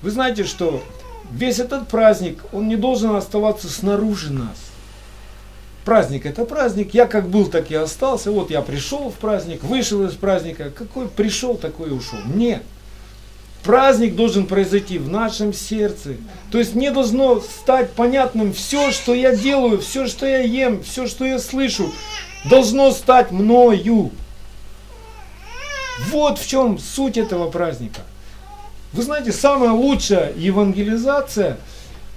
Вы 0.02 0.10
знаете, 0.10 0.44
что 0.44 0.82
весь 1.30 1.58
этот 1.58 1.88
праздник, 1.88 2.40
он 2.52 2.68
не 2.68 2.76
должен 2.76 3.14
оставаться 3.16 3.68
снаружи 3.68 4.32
нас. 4.32 4.58
Праздник 5.84 6.24
это 6.24 6.46
праздник, 6.46 6.94
я 6.94 7.06
как 7.06 7.28
был, 7.28 7.46
так 7.46 7.70
и 7.70 7.74
остался. 7.74 8.30
Вот 8.30 8.50
я 8.50 8.62
пришел 8.62 9.10
в 9.10 9.14
праздник, 9.14 9.62
вышел 9.62 10.04
из 10.06 10.14
праздника. 10.14 10.70
Какой 10.70 11.08
пришел, 11.08 11.56
такой 11.56 11.90
и 11.90 11.92
ушел. 11.92 12.18
Нет. 12.24 12.62
Праздник 13.62 14.14
должен 14.14 14.46
произойти 14.46 14.98
в 14.98 15.08
нашем 15.08 15.52
сердце. 15.52 16.16
То 16.50 16.58
есть 16.58 16.74
мне 16.74 16.90
должно 16.90 17.40
стать 17.40 17.92
понятным 17.92 18.52
все, 18.52 18.90
что 18.92 19.14
я 19.14 19.34
делаю, 19.34 19.80
все, 19.80 20.06
что 20.06 20.26
я 20.26 20.40
ем, 20.40 20.82
все, 20.82 21.06
что 21.06 21.24
я 21.24 21.38
слышу, 21.38 21.92
должно 22.44 22.90
стать 22.90 23.30
мною. 23.30 24.10
Вот 26.10 26.38
в 26.38 26.46
чем 26.46 26.78
суть 26.78 27.16
этого 27.16 27.50
праздника. 27.50 28.02
Вы 28.92 29.02
знаете, 29.02 29.32
самая 29.32 29.72
лучшая 29.72 30.32
евангелизация 30.36 31.58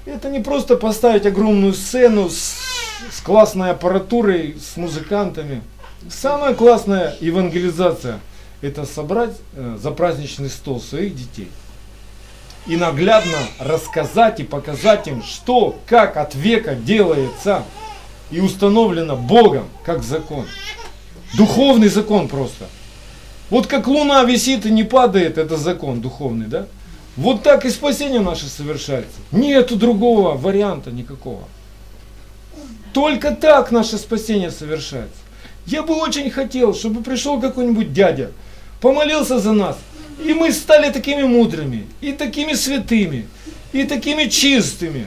это 0.06 0.30
не 0.30 0.40
просто 0.40 0.78
поставить 0.78 1.26
огромную 1.26 1.74
сцену 1.74 2.30
с, 2.30 2.56
с 3.12 3.22
классной 3.22 3.72
аппаратурой, 3.72 4.58
с 4.60 4.78
музыкантами. 4.78 5.62
Самая 6.10 6.54
классная 6.54 7.16
евангелизация 7.20 8.20
это 8.62 8.86
собрать 8.86 9.36
э, 9.54 9.78
за 9.82 9.92
праздничный 9.92 10.50
стол 10.50 10.80
своих 10.80 11.16
детей 11.16 11.50
и 12.68 12.76
наглядно 12.76 13.38
рассказать 13.60 14.40
и 14.40 14.44
показать 14.44 15.08
им, 15.08 15.24
что, 15.24 15.80
как 15.88 16.18
от 16.18 16.36
века 16.36 16.76
делается 16.76 17.64
и 18.30 18.42
установлено 18.42 19.16
Богом 19.16 19.68
как 19.86 20.04
закон. 20.04 20.46
Духовный 21.36 21.88
закон 21.88 22.28
просто. 22.28 22.66
Вот 23.50 23.68
как 23.68 23.88
луна 23.88 24.24
висит 24.24 24.66
и 24.66 24.72
не 24.72 24.84
падает, 24.84 25.38
это 25.38 25.56
закон 25.56 26.02
духовный, 26.02 26.48
да? 26.48 26.68
Вот 27.16 27.42
так 27.44 27.66
и 27.66 27.70
спасение 27.70 28.20
наше 28.20 28.48
совершается. 28.48 29.18
Нету 29.32 29.76
другого 29.78 30.38
варианта 30.38 30.92
никакого. 30.92 31.44
Только 32.98 33.30
так 33.30 33.72
наше 33.72 34.00
спасение 34.00 34.50
совершается. 34.50 35.20
Я 35.68 35.84
бы 35.84 35.94
очень 35.94 36.32
хотел, 36.32 36.74
чтобы 36.74 37.04
пришел 37.04 37.40
какой-нибудь 37.40 37.94
дядя, 37.94 38.32
помолился 38.82 39.38
за 39.38 39.54
нас, 39.54 39.78
и 40.26 40.34
мы 40.34 40.52
стали 40.52 40.92
такими 40.92 41.22
мудрыми, 41.22 41.86
и 42.02 42.12
такими 42.12 42.54
святыми, 42.54 43.28
и 43.72 43.84
такими 43.84 44.24
чистыми. 44.24 45.06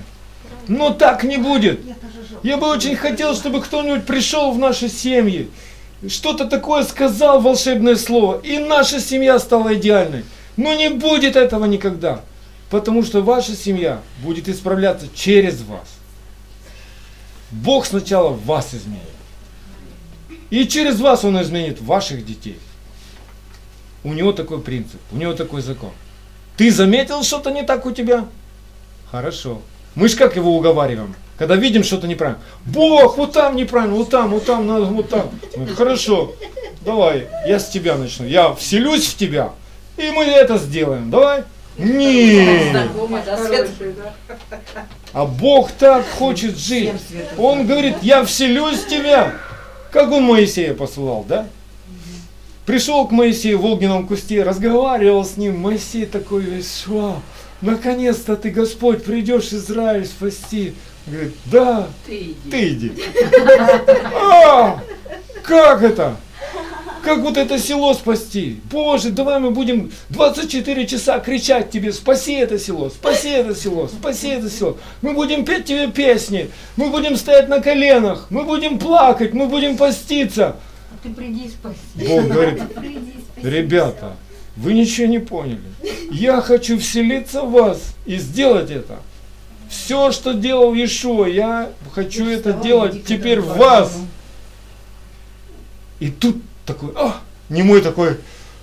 Но 0.69 0.91
так 0.91 1.25
не 1.25 1.37
будет. 1.37 1.81
Я 2.45 2.59
бы 2.59 2.69
очень 2.69 2.95
хотел, 2.95 3.35
чтобы 3.35 3.61
кто-нибудь 3.61 4.07
пришел 4.07 4.53
в 4.53 4.59
наши 4.61 4.89
семьи, 4.89 5.51
что-то 6.09 6.45
такое 6.45 6.85
сказал 6.85 7.41
волшебное 7.41 7.97
слово, 7.97 8.41
и 8.45 8.59
наша 8.59 9.01
семья 9.01 9.41
стала 9.41 9.75
идеальной. 9.75 10.25
Но 10.57 10.75
не 10.75 10.91
будет 10.91 11.35
этого 11.35 11.65
никогда, 11.65 12.21
потому 12.71 13.03
что 13.03 13.21
ваша 13.21 13.57
семья 13.57 14.01
будет 14.23 14.49
исправляться 14.49 15.09
через 15.13 15.63
вас. 15.63 16.00
Бог 17.51 17.87
сначала 17.87 18.31
вас 18.31 18.75
изменит. 18.75 19.03
И 20.51 20.67
через 20.67 21.01
вас 21.01 21.25
Он 21.25 21.41
изменит 21.43 21.81
ваших 21.81 22.25
детей. 22.25 22.59
У 24.03 24.13
него 24.13 24.33
такой 24.33 24.61
принцип, 24.61 25.01
у 25.13 25.17
него 25.17 25.35
такой 25.35 25.61
закон. 25.61 25.91
Ты 26.57 26.71
заметил 26.71 27.23
что-то 27.23 27.51
не 27.51 27.63
так 27.63 27.87
у 27.87 27.91
тебя? 27.93 28.27
Хорошо. 29.11 29.61
Мы 29.95 30.09
ж 30.09 30.15
как 30.17 30.37
его 30.37 30.57
уговариваем? 30.57 31.15
Когда 31.39 31.57
видим 31.57 31.85
что-то 31.85 32.07
неправильно. 32.07 32.41
Бог, 32.67 33.17
вот 33.17 33.33
там 33.33 33.57
неправильно, 33.57 33.97
вот 33.97 34.11
там, 34.11 34.31
вот 34.31 34.45
там, 34.45 34.67
надо, 34.67 34.85
вот 34.85 35.09
там. 35.09 35.31
Хорошо, 35.75 36.35
давай, 36.83 37.29
я 37.47 37.59
с 37.59 37.71
тебя 37.71 37.97
начну. 37.97 38.27
Я 38.27 38.55
вселюсь 38.55 39.07
в 39.07 39.17
тебя, 39.17 39.53
и 39.97 40.11
мы 40.11 40.25
это 40.25 40.59
сделаем. 40.59 41.11
Давай. 41.11 41.45
Нет. 41.77 42.77
А 45.13 45.27
Бог 45.27 45.71
так 45.73 46.05
хочет 46.07 46.59
жить. 46.59 46.93
Он 47.39 47.67
говорит, 47.67 47.97
я 48.03 48.25
вселюсь 48.25 48.79
в 48.81 48.89
тебя. 48.89 49.35
Как 49.91 50.11
он 50.13 50.25
Моисея 50.25 50.75
посылал, 50.75 51.25
да? 51.29 51.47
Пришел 52.67 53.07
к 53.09 53.11
Моисею 53.11 53.59
в 53.59 53.65
огненном 53.67 54.07
кусте, 54.07 54.43
разговаривал 54.45 55.25
с 55.25 55.37
ним. 55.37 55.59
Моисей 55.59 56.07
такой 56.07 56.43
весь, 56.43 56.85
вау, 56.87 57.21
наконец-то 57.61 58.37
ты, 58.37 58.51
Господь, 58.51 59.03
придешь 59.03 59.53
Израиль 59.53 60.07
спасти. 60.07 60.75
Говорит, 61.07 61.35
да, 61.47 61.89
Ты 62.07 62.17
иди. 62.17 62.51
ты 62.51 62.69
иди. 62.69 62.93
А, 64.15 64.81
как 65.43 65.83
это? 65.83 66.17
Как 67.03 67.21
вот 67.21 67.37
это 67.37 67.59
село 67.59 67.95
спасти? 67.95 68.61
Боже, 68.71 69.11
давай 69.11 69.41
мы 69.41 69.51
будем 69.51 69.91
24 70.11 70.87
часа 70.87 71.19
кричать 71.19 71.71
тебе, 71.71 71.93
спаси 71.93 72.35
это 72.35 72.59
село, 72.59 72.91
спаси 72.91 73.31
это 73.31 73.55
село, 73.55 73.89
спаси 73.89 74.29
это 74.29 74.51
село. 74.51 74.77
Мы 75.01 75.15
будем 75.15 75.45
петь 75.45 75.65
тебе 75.65 75.91
песни, 75.91 76.51
мы 76.77 76.91
будем 76.91 77.17
стоять 77.17 77.49
на 77.49 77.61
коленах, 77.61 78.27
мы 78.31 78.45
будем 78.45 78.79
плакать, 78.79 79.33
мы 79.33 79.47
будем 79.47 79.77
поститься. 79.77 80.57
А 80.93 81.03
ты 81.03 81.11
приди 81.11 81.49
спаси. 81.49 82.07
Бог 82.07 82.27
говорит, 82.27 82.63
ребята, 83.43 84.17
вы 84.57 84.75
ничего 84.75 85.07
не 85.07 85.21
поняли. 85.21 85.61
Я 86.11 86.43
хочу 86.43 86.79
вселиться 86.79 87.43
в 87.43 87.53
вас 87.53 87.95
и 88.05 88.17
сделать 88.17 88.71
это. 88.71 88.99
Все, 89.71 90.11
что 90.13 90.35
делал 90.35 90.75
Иешуа, 90.75 91.27
я 91.27 91.71
хочу 91.93 92.27
это 92.29 92.53
делать 92.53 93.07
теперь 93.07 93.41
в 93.41 93.57
вас. 93.57 93.97
И 96.01 96.11
тут 96.11 96.37
такой, 96.73 96.91
а, 96.97 97.21
не 97.49 97.63
мой 97.63 97.81
такой 97.81 98.17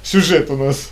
сюжет 0.03 0.49
у 0.49 0.55
нас. 0.57 0.89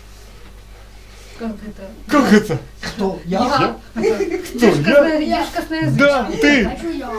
Как 1.38 1.52
это? 1.66 1.90
Как 2.08 2.32
это? 2.32 2.58
Кто? 2.80 3.20
Я. 3.24 3.76
Кто? 3.94 4.00
Ешка, 4.00 5.20
Я? 5.20 5.44
с 5.44 5.94
Да, 5.94 6.30
ты. 6.40 6.70
Я. 6.94 7.12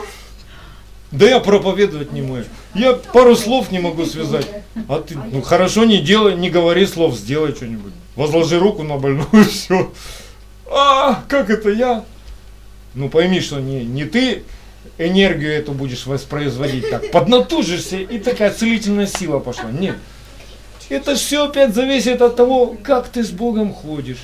Да 1.10 1.26
я 1.26 1.40
проповедовать 1.40 2.12
не 2.12 2.20
мой. 2.20 2.44
Я 2.74 2.92
пару 2.94 3.34
слов 3.34 3.70
не 3.70 3.78
могу 3.78 4.04
связать. 4.04 4.46
А 4.88 5.00
ты, 5.00 5.16
ну 5.16 5.40
хорошо, 5.40 5.84
не 5.84 6.00
делай, 6.00 6.34
не 6.36 6.50
говори 6.50 6.86
слов, 6.86 7.14
сделай 7.14 7.54
что-нибудь. 7.54 7.92
Возложи 8.14 8.58
руку 8.58 8.82
на 8.82 8.98
больную, 8.98 9.44
все. 9.48 9.92
А, 10.70 11.24
как 11.28 11.48
это 11.48 11.70
я? 11.70 12.04
Ну 12.94 13.08
пойми, 13.08 13.40
что 13.40 13.60
не, 13.60 13.84
не 13.84 14.04
ты 14.04 14.44
энергию 14.96 15.52
эту 15.52 15.72
будешь 15.72 16.06
воспроизводить 16.06 16.88
так. 16.90 17.10
Поднатужишься, 17.10 17.96
и 17.96 18.18
такая 18.18 18.50
целительная 18.52 19.06
сила 19.06 19.38
пошла. 19.38 19.70
Нет. 19.70 19.96
Это 20.88 21.16
все 21.16 21.46
опять 21.46 21.74
зависит 21.74 22.22
от 22.22 22.36
того, 22.36 22.76
как 22.82 23.08
ты 23.08 23.22
с 23.22 23.30
Богом 23.30 23.72
ходишь. 23.72 24.18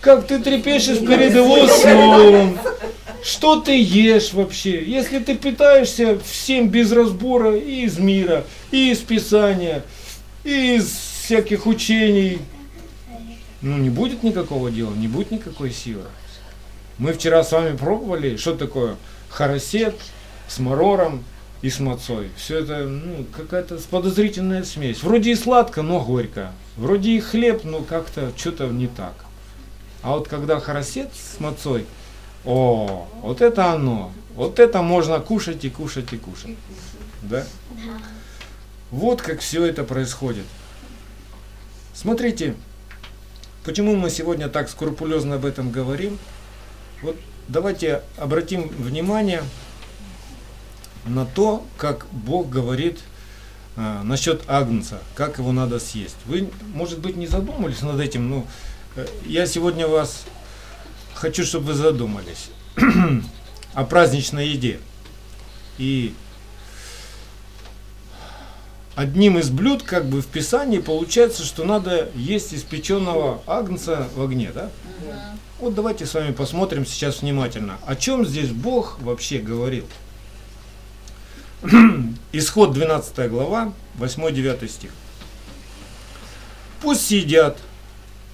Как 0.00 0.26
ты 0.26 0.38
трепещешь 0.38 1.00
перед 1.00 1.34
Его 1.34 1.66
словом. 1.66 2.58
Что 3.22 3.60
ты 3.60 3.82
ешь 3.82 4.32
вообще? 4.32 4.82
Если 4.82 5.18
ты 5.18 5.34
питаешься 5.34 6.18
всем 6.20 6.68
без 6.68 6.92
разбора 6.92 7.56
и 7.56 7.82
из 7.82 7.98
мира, 7.98 8.44
и 8.70 8.90
из 8.90 8.98
Писания, 8.98 9.82
и 10.44 10.76
из 10.76 10.88
всяких 11.24 11.66
учений, 11.66 12.38
ну 13.60 13.76
не 13.76 13.90
будет 13.90 14.22
никакого 14.22 14.70
дела, 14.70 14.94
не 14.94 15.08
будет 15.08 15.30
никакой 15.32 15.72
силы. 15.72 16.04
Мы 16.98 17.12
вчера 17.12 17.42
с 17.42 17.52
вами 17.52 17.76
пробовали, 17.76 18.36
что 18.36 18.54
такое 18.54 18.96
харасет 19.28 19.94
с 20.48 20.58
марором 20.58 21.24
и 21.62 21.70
с 21.70 21.80
мацой. 21.80 22.30
Все 22.36 22.58
это 22.58 22.84
ну, 22.84 23.24
какая-то 23.36 23.78
подозрительная 23.90 24.64
смесь. 24.64 25.02
Вроде 25.02 25.32
и 25.32 25.34
сладко, 25.34 25.82
но 25.82 26.00
горько. 26.00 26.52
Вроде 26.76 27.10
и 27.10 27.20
хлеб, 27.20 27.64
но 27.64 27.82
как-то 27.82 28.32
что-то 28.36 28.66
не 28.68 28.86
так. 28.86 29.14
А 30.02 30.16
вот 30.16 30.28
когда 30.28 30.60
харасет 30.60 31.10
с 31.14 31.40
мацой, 31.40 31.86
о, 32.44 33.08
вот 33.22 33.40
это 33.40 33.72
оно. 33.72 34.12
Вот 34.34 34.60
это 34.60 34.82
можно 34.82 35.18
кушать 35.18 35.64
и 35.64 35.70
кушать 35.70 36.12
и 36.12 36.16
кушать. 36.16 36.56
Да? 37.22 37.44
Вот 38.90 39.20
как 39.20 39.40
все 39.40 39.64
это 39.64 39.82
происходит. 39.82 40.46
Смотрите, 41.92 42.54
почему 43.64 43.96
мы 43.96 44.08
сегодня 44.08 44.48
так 44.48 44.70
скрупулезно 44.70 45.34
об 45.34 45.44
этом 45.44 45.72
говорим. 45.72 46.18
Вот 47.02 47.16
давайте 47.48 48.02
обратим 48.16 48.68
внимание 48.68 49.42
на 51.06 51.24
то, 51.24 51.66
как 51.76 52.06
Бог 52.12 52.48
говорит 52.48 53.00
а, 53.76 54.02
насчет 54.02 54.42
агнца, 54.48 55.00
как 55.14 55.38
его 55.38 55.52
надо 55.52 55.78
съесть. 55.78 56.16
Вы, 56.26 56.50
может 56.74 56.98
быть, 56.98 57.16
не 57.16 57.26
задумались 57.26 57.80
над 57.82 58.00
этим, 58.00 58.28
но 58.28 58.46
э, 58.96 59.06
я 59.24 59.46
сегодня 59.46 59.86
вас 59.86 60.24
хочу, 61.14 61.44
чтобы 61.44 61.66
вы 61.66 61.74
задумались 61.74 62.50
о 63.74 63.84
праздничной 63.84 64.48
еде. 64.48 64.80
И 65.78 66.14
одним 68.98 69.38
из 69.38 69.48
блюд, 69.48 69.84
как 69.84 70.06
бы 70.06 70.20
в 70.20 70.26
Писании, 70.26 70.80
получается, 70.80 71.44
что 71.44 71.62
надо 71.64 72.10
есть 72.16 72.52
испеченного 72.52 73.40
агнца 73.46 74.08
в 74.16 74.22
огне, 74.22 74.50
да? 74.52 74.70
Вот 75.60 75.76
давайте 75.76 76.04
с 76.04 76.14
вами 76.14 76.32
посмотрим 76.32 76.84
сейчас 76.84 77.22
внимательно, 77.22 77.78
о 77.86 77.94
чем 77.94 78.26
здесь 78.26 78.50
Бог 78.50 78.98
вообще 79.00 79.38
говорил. 79.38 79.86
Исход 82.32 82.72
12 82.72 83.30
глава, 83.30 83.72
8-9 84.00 84.68
стих. 84.68 84.90
Пусть 86.82 87.06
съедят 87.06 87.56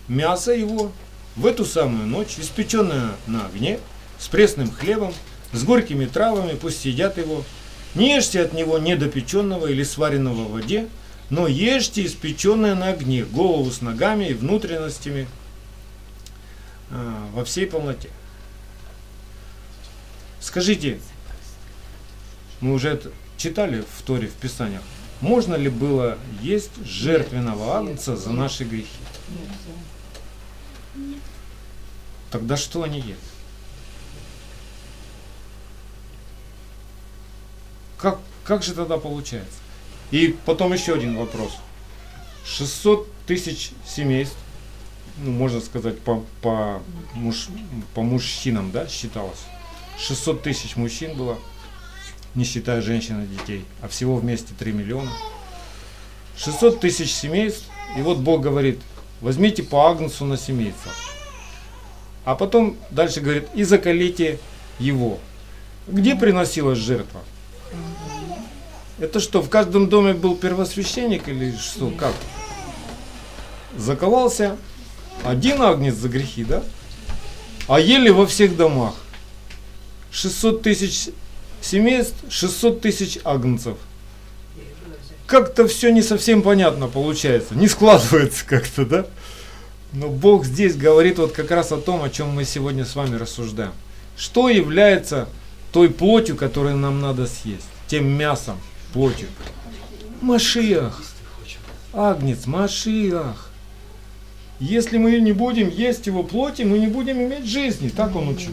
мясо 0.09 0.53
его 0.53 0.92
в 1.37 1.44
эту 1.44 1.66
самую 1.66 2.07
ночь, 2.07 2.38
испеченное 2.38 3.11
на 3.27 3.44
огне, 3.44 3.81
с 4.18 4.29
пресным 4.29 4.70
хлебом, 4.70 5.12
с 5.53 5.62
горькими 5.62 6.07
травами, 6.07 6.57
пусть 6.59 6.81
съедят 6.81 7.18
его. 7.18 7.44
Не 7.95 8.17
ешьте 8.17 8.41
от 8.41 8.53
него 8.53 8.79
недопеченного 8.79 9.69
или 9.69 9.85
сваренного 9.85 10.45
в 10.45 10.53
воде, 10.53 10.89
но 11.31 11.47
ешьте 11.47 12.05
испеченное 12.05 12.75
на 12.75 12.89
огне, 12.89 13.25
голову 13.25 13.71
с 13.71 13.81
ногами 13.81 14.27
и 14.27 14.35
внутренностями 14.35 15.29
а, 16.91 17.29
во 17.33 17.45
всей 17.45 17.67
полноте. 17.67 18.11
Скажите, 20.41 21.01
мы 22.61 22.75
уже 22.75 22.91
это 22.91 23.13
читали 23.37 23.85
в 23.97 24.03
Торе, 24.03 24.27
в 24.29 24.35
Писаниях, 24.35 24.83
можно 25.21 25.55
ли 25.55 25.69
было 25.69 26.19
есть 26.43 26.85
жертвенного 26.85 27.79
агнца 27.79 28.17
за 28.17 28.31
наши 28.31 28.65
грехи? 28.65 28.89
Тогда 32.31 32.57
что 32.57 32.83
они 32.83 32.99
едят? 32.99 33.19
Как, 37.99 38.19
как 38.45 38.63
же 38.63 38.75
тогда 38.75 38.99
получается? 38.99 39.59
И 40.11 40.37
потом 40.45 40.73
еще 40.73 40.95
один 40.95 41.17
вопрос. 41.17 41.53
600 42.45 43.09
тысяч 43.27 43.71
семейств, 43.87 44.37
ну, 45.19 45.31
можно 45.31 45.61
сказать, 45.61 46.01
по, 46.01 46.25
по, 46.43 46.83
муж, 47.15 47.49
по 47.95 48.03
мужчинам, 48.03 48.71
да, 48.71 48.87
считалось. 48.87 49.41
600 49.99 50.43
тысяч 50.43 50.77
мужчин 50.77 51.17
было, 51.17 51.39
не 52.35 52.45
считая 52.45 52.83
женщин 52.83 53.23
и 53.25 53.27
детей, 53.27 53.65
а 53.81 53.89
всего 53.89 54.17
вместе 54.17 54.53
3 54.59 54.73
миллиона. 54.73 55.11
600 56.37 56.81
тысяч 56.81 57.13
семейств, 57.13 57.65
и 57.97 58.03
вот 58.03 58.19
Бог 58.19 58.43
говорит, 58.43 58.81
возьмите 59.21 59.63
по 59.63 59.91
агнцу 59.91 60.25
на 60.25 60.37
семейство. 60.37 60.91
А 62.25 62.35
потом 62.35 62.77
дальше 62.91 63.21
говорит, 63.21 63.49
и 63.55 63.65
закалите 63.65 64.38
его. 64.79 65.19
Где 65.87 66.17
приносилась 66.17 66.79
жертва? 66.79 67.21
Это 68.98 69.20
что, 69.20 69.42
в 69.42 69.50
каждом 69.50 69.88
доме 69.88 70.14
был 70.14 70.37
первосвященник 70.37 71.29
или 71.29 71.56
что, 71.56 71.90
как? 71.90 72.14
Заковался 73.77 74.56
один 75.25 75.62
агнец 75.62 75.94
за 75.94 76.08
грехи, 76.08 76.44
да? 76.44 76.62
А 77.66 77.81
ели 77.81 78.10
во 78.10 78.27
всех 78.27 78.56
домах. 78.56 78.94
600 80.12 80.62
тысяч 80.62 81.08
семейств, 81.60 82.16
600 82.29 82.81
тысяч 82.81 83.18
агнцев. 83.25 83.77
Как-то 85.27 85.66
все 85.66 85.90
не 85.90 86.02
совсем 86.02 86.42
понятно 86.42 86.87
получается, 86.87 87.54
не 87.54 87.66
складывается 87.66 88.44
как-то, 88.44 88.85
да? 88.85 89.06
Но 89.92 90.08
Бог 90.08 90.44
здесь 90.44 90.77
говорит 90.77 91.18
вот 91.18 91.33
как 91.33 91.50
раз 91.50 91.72
о 91.72 91.79
том, 91.79 92.02
о 92.02 92.10
чем 92.10 92.29
мы 92.31 92.44
сегодня 92.44 92.85
с 92.85 92.94
вами 92.94 93.16
рассуждаем. 93.16 93.72
Что 94.16 94.48
является 94.48 95.29
той 95.75 95.90
плотью, 95.90 96.37
которую 96.37 96.77
нам 96.77 97.00
надо 97.00 97.27
съесть? 97.27 97.66
Тем 97.88 98.06
мясом, 98.06 98.56
плотью. 98.92 99.27
Машиах. 100.20 101.02
Агнец, 101.92 102.46
Машиах. 102.46 103.50
Если 104.60 104.98
мы 104.98 105.18
не 105.18 105.33
будем 105.33 105.68
есть 105.68 106.06
его 106.06 106.22
плоти, 106.22 106.62
мы 106.62 106.79
не 106.79 106.87
будем 106.87 107.20
иметь 107.20 107.44
жизни. 107.44 107.88
Так 107.88 108.14
он 108.14 108.29
учит. 108.29 108.52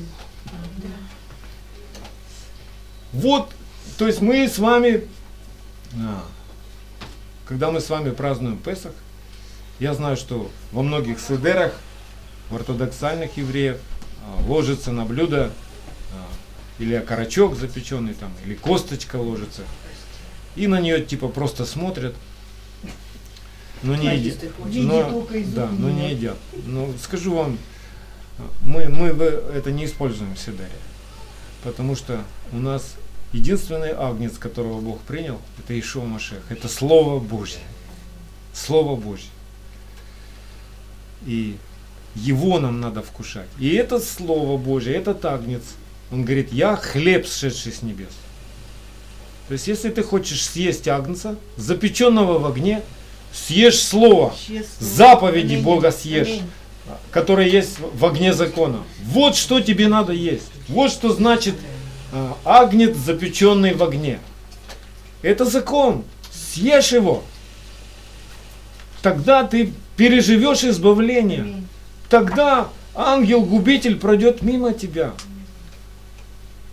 Вот, 3.13 3.51
то 3.99 4.07
есть 4.07 4.21
мы 4.21 4.47
с 4.47 4.57
вами, 4.57 5.03
а, 5.93 6.23
когда 7.45 7.69
мы 7.69 7.81
с 7.81 7.89
вами 7.89 8.09
празднуем 8.09 8.57
Песах, 8.57 8.93
я 9.79 9.93
знаю, 9.93 10.17
что 10.17 10.49
во 10.71 10.81
многих 10.81 11.19
седерах, 11.19 11.73
в 12.49 12.55
ортодоксальных 12.55 13.37
евреев, 13.37 13.77
а, 14.25 14.49
ложится 14.49 14.91
на 14.91 15.05
блюдо 15.05 15.51
или 16.81 16.95
окорочок 16.95 17.55
запеченный 17.55 18.15
там, 18.15 18.33
или 18.43 18.55
косточка 18.55 19.17
ложится. 19.17 19.61
И 20.55 20.67
на 20.67 20.81
нее 20.81 21.05
типа 21.05 21.27
просто 21.27 21.65
смотрят, 21.65 22.15
но 23.83 23.95
не 23.95 24.15
едят. 24.15 24.37
Но, 24.65 25.27
да, 25.55 25.67
но 25.67 25.89
не 25.91 26.11
едят. 26.11 26.37
Ну, 26.65 26.93
скажу 27.01 27.35
вам, 27.35 27.57
мы, 28.61 28.89
мы 28.89 29.07
это 29.07 29.71
не 29.71 29.85
используем 29.85 30.33
в 30.35 30.39
Седере. 30.39 30.69
Потому 31.63 31.95
что 31.95 32.23
у 32.51 32.57
нас 32.57 32.95
единственный 33.31 33.91
агнец, 33.91 34.37
которого 34.37 34.81
Бог 34.81 34.99
принял, 35.01 35.39
это 35.59 35.79
Ишуа 35.79 36.05
Машех. 36.05 36.41
Это 36.49 36.67
Слово 36.67 37.19
Божье. 37.19 37.61
Слово 38.53 38.95
Божье. 38.95 39.29
И 41.25 41.57
его 42.15 42.59
нам 42.59 42.81
надо 42.81 43.03
вкушать. 43.03 43.47
И 43.59 43.69
это 43.75 43.99
Слово 43.99 44.57
Божье, 44.57 44.95
этот 44.95 45.23
агнец, 45.23 45.61
он 46.11 46.23
говорит, 46.23 46.51
я 46.51 46.75
хлеб, 46.75 47.25
сшедший 47.27 47.71
с 47.71 47.81
небес. 47.81 48.09
То 49.47 49.53
есть, 49.53 49.67
если 49.67 49.89
ты 49.89 50.03
хочешь 50.03 50.45
съесть 50.45 50.87
агнца, 50.87 51.35
запеченного 51.57 52.39
в 52.39 52.45
огне, 52.45 52.81
съешь 53.33 53.79
Слово, 53.79 54.33
заповеди 54.79 55.53
Аминь. 55.53 55.63
Бога 55.63 55.91
съешь, 55.91 56.27
Аминь. 56.27 56.49
которые 57.11 57.49
есть 57.49 57.77
в 57.79 58.05
огне 58.05 58.33
закона. 58.33 58.83
Вот 59.03 59.35
что 59.35 59.61
тебе 59.61 59.87
надо 59.87 60.13
есть. 60.13 60.51
Вот 60.67 60.91
что 60.91 61.11
значит 61.11 61.55
а, 62.11 62.37
агнец, 62.43 62.95
запеченный 62.97 63.73
в 63.73 63.83
огне. 63.83 64.19
Это 65.21 65.45
закон. 65.45 66.03
Съешь 66.31 66.91
его. 66.91 67.23
Тогда 69.01 69.43
ты 69.43 69.73
переживешь 69.95 70.63
избавление. 70.63 71.41
Аминь. 71.41 71.67
Тогда 72.09 72.67
ангел-губитель 72.95 73.97
пройдет 73.97 74.41
мимо 74.41 74.73
тебя. 74.73 75.13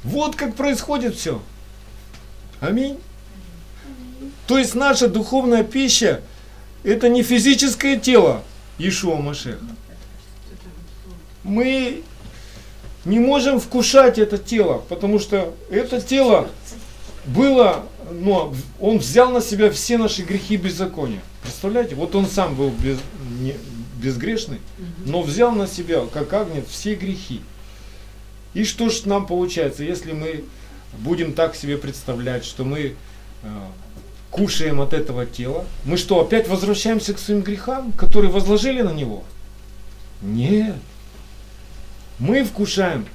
Вот 0.04 0.36
как 0.36 0.54
происходит 0.54 1.16
все. 1.16 1.40
Аминь. 2.60 2.98
То 4.46 4.58
есть 4.58 4.74
наша 4.74 5.08
духовная 5.08 5.64
пища 5.64 6.22
это 6.84 7.08
не 7.08 7.22
физическое 7.22 7.98
тело 7.98 8.42
Ишуа 8.78 9.16
Машеха. 9.16 9.64
Мы 11.44 12.02
не 13.04 13.18
можем 13.18 13.60
вкушать 13.60 14.18
это 14.18 14.38
тело, 14.38 14.82
потому 14.88 15.18
что 15.18 15.54
это 15.70 16.00
тело 16.00 16.48
было, 17.26 17.84
ну, 18.10 18.54
он 18.80 18.98
взял 18.98 19.30
на 19.30 19.40
себя 19.40 19.70
все 19.70 19.98
наши 19.98 20.22
грехи 20.22 20.56
беззакония. 20.56 21.20
Представляете, 21.42 21.94
вот 21.94 22.14
он 22.14 22.26
сам 22.26 22.54
был 22.54 22.70
без- 22.70 22.98
не- 23.40 23.56
безгрешный, 24.02 24.60
но 25.04 25.22
взял 25.22 25.52
на 25.52 25.66
себя, 25.66 26.04
как 26.12 26.32
агнец, 26.32 26.66
все 26.68 26.94
грехи. 26.94 27.40
И 28.58 28.64
что 28.64 28.90
ж 28.90 29.04
нам 29.04 29.24
получается, 29.24 29.84
если 29.84 30.10
мы 30.10 30.42
будем 30.98 31.32
так 31.32 31.54
себе 31.54 31.78
представлять, 31.78 32.44
что 32.44 32.64
мы 32.64 32.96
э, 33.44 33.48
кушаем 34.32 34.80
от 34.80 34.94
этого 34.94 35.26
тела, 35.26 35.64
мы 35.84 35.96
что, 35.96 36.18
опять 36.18 36.48
возвращаемся 36.48 37.14
к 37.14 37.20
своим 37.20 37.42
грехам, 37.42 37.92
которые 37.92 38.32
возложили 38.32 38.82
на 38.82 38.90
него? 38.90 39.22
Нет. 40.22 40.74
Мы 42.18 42.42
вкушаем 42.42 43.06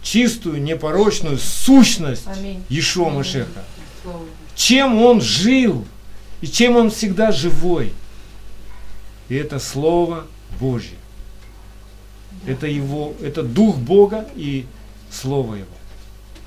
чистую, 0.00 0.62
непорочную 0.62 1.38
сущность 1.38 2.28
Аминь. 2.28 2.62
Ишуа. 2.68 3.10
Машеха. 3.10 3.64
Чем 4.54 5.02
он 5.02 5.20
жил 5.20 5.84
и 6.40 6.46
чем 6.46 6.76
он 6.76 6.90
всегда 6.90 7.32
живой. 7.32 7.92
И 9.28 9.34
это 9.34 9.58
Слово 9.58 10.28
Божье. 10.60 10.98
Это 12.46 12.66
его, 12.66 13.14
это 13.22 13.42
Дух 13.42 13.76
Бога 13.76 14.28
и 14.36 14.66
Слово 15.10 15.54
Его. 15.56 15.66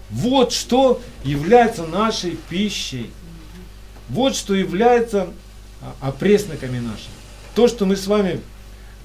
Вот 0.10 0.54
что 0.54 1.02
является 1.24 1.84
нашей 1.84 2.38
пищей. 2.50 3.12
Вот 4.10 4.36
что 4.36 4.56
является 4.56 5.28
а, 5.82 5.96
опресноками 6.02 6.80
нашими. 6.80 7.14
То, 7.54 7.68
что 7.68 7.86
мы 7.86 7.96
с 7.96 8.08
вами 8.08 8.42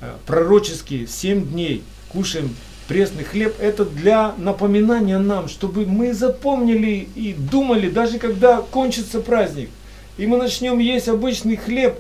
а, 0.01 0.19
пророчески 0.27 1.07
7 1.07 1.51
дней 1.51 1.83
кушаем 2.09 2.55
пресный 2.89 3.25
хлеб, 3.25 3.55
это 3.61 3.85
для 3.85 4.35
напоминания 4.39 5.19
нам, 5.19 5.49
чтобы 5.49 5.87
мы 5.87 6.13
запомнили 6.15 7.09
и 7.15 7.33
думали, 7.33 7.91
даже 7.91 8.19
когда 8.19 8.59
кончится 8.59 9.21
праздник, 9.21 9.71
и 10.17 10.27
мы 10.27 10.37
начнем 10.37 10.79
есть 10.79 11.09
обычный 11.09 11.57
хлеб, 11.57 11.99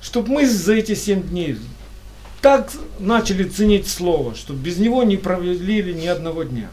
чтобы 0.00 0.32
мы 0.32 0.46
за 0.46 0.74
эти 0.74 0.94
7 0.94 1.22
дней 1.22 1.58
так 2.44 2.70
начали 2.98 3.44
ценить 3.44 3.88
Слово, 3.88 4.34
чтобы 4.34 4.60
без 4.60 4.76
него 4.76 5.02
не 5.02 5.16
провели 5.16 5.94
ни 5.94 6.06
одного 6.06 6.42
дня. 6.42 6.68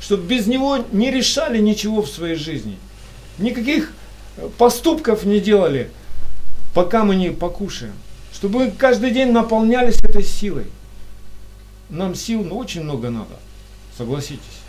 Чтобы 0.00 0.28
без 0.28 0.46
него 0.46 0.78
не 0.92 1.10
решали 1.10 1.58
ничего 1.58 2.02
в 2.02 2.08
своей 2.08 2.36
жизни. 2.36 2.76
Никаких 3.38 3.92
э, 4.36 4.48
поступков 4.56 5.24
не 5.24 5.40
делали, 5.40 5.90
пока 6.72 7.02
мы 7.02 7.16
не 7.16 7.30
покушаем. 7.30 7.94
Чтобы 8.32 8.60
мы 8.60 8.70
каждый 8.70 9.10
день 9.10 9.32
наполнялись 9.32 9.98
этой 10.04 10.22
силой. 10.22 10.66
Нам 11.90 12.14
сил 12.14 12.44
ну, 12.44 12.58
очень 12.58 12.84
много 12.84 13.10
надо, 13.10 13.40
согласитесь. 13.96 14.60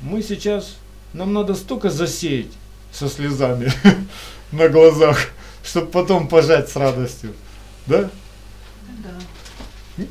Мы 0.00 0.22
сейчас, 0.22 0.76
нам 1.12 1.32
надо 1.32 1.56
столько 1.56 1.90
засеять 1.90 2.52
со 2.92 3.08
слезами 3.08 3.72
на 4.52 4.68
глазах, 4.68 5.18
чтобы 5.64 5.88
потом 5.88 6.28
пожать 6.28 6.68
с 6.68 6.76
радостью. 6.76 7.32
Да? 7.88 8.08
Да. 8.98 10.04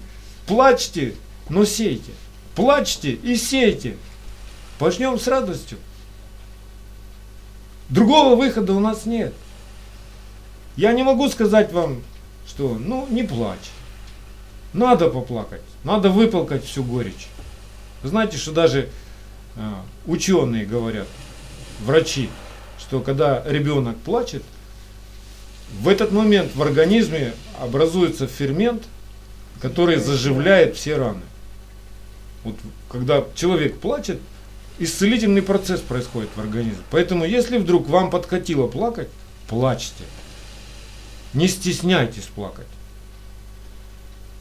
Плачьте, 0.46 1.16
но 1.50 1.66
сейте. 1.66 2.12
Плачьте 2.56 3.12
и 3.12 3.36
сейте. 3.36 3.98
Пожнем 4.80 5.20
с 5.20 5.28
радостью. 5.28 5.78
Другого 7.90 8.36
выхода 8.36 8.74
у 8.74 8.80
нас 8.80 9.06
нет. 9.06 9.34
Я 10.76 10.94
не 10.94 11.04
могу 11.04 11.30
сказать 11.30 11.72
вам, 11.72 12.02
что 12.48 12.78
ну 12.80 13.08
не 13.10 13.24
плачь. 13.24 13.70
Надо 14.74 15.10
поплакать, 15.10 15.62
надо 15.84 16.10
выплакать 16.10 16.64
всю 16.64 16.84
горечь. 16.84 17.28
Вы 18.04 18.10
знаете, 18.10 18.38
что 18.38 18.52
даже 18.52 18.90
а, 19.58 19.84
ученые 20.06 20.66
говорят, 20.66 21.08
врачи, 21.82 22.30
что 22.80 23.02
когда 23.02 23.44
ребенок 23.46 23.98
плачет, 23.98 24.44
в 25.80 25.88
этот 25.88 26.12
момент 26.12 26.56
в 26.56 26.62
организме 26.62 27.34
образуется 27.60 28.28
фермент, 28.28 28.84
который 29.62 29.98
заживляет 29.98 30.76
все 30.76 30.98
раны. 30.98 31.22
Вот 32.44 32.56
когда 32.90 33.24
человек 33.36 33.80
плачет, 33.80 34.20
исцелительный 34.80 35.42
процесс 35.42 35.80
происходит 35.80 36.30
в 36.36 36.40
организме. 36.40 36.84
Поэтому, 36.90 37.26
если 37.26 37.58
вдруг 37.58 37.88
вам 37.88 38.10
подкатило 38.10 38.68
плакать, 38.68 39.10
плачьте. 39.48 40.04
Не 41.34 41.48
стесняйтесь 41.48 42.24
плакать. 42.24 42.68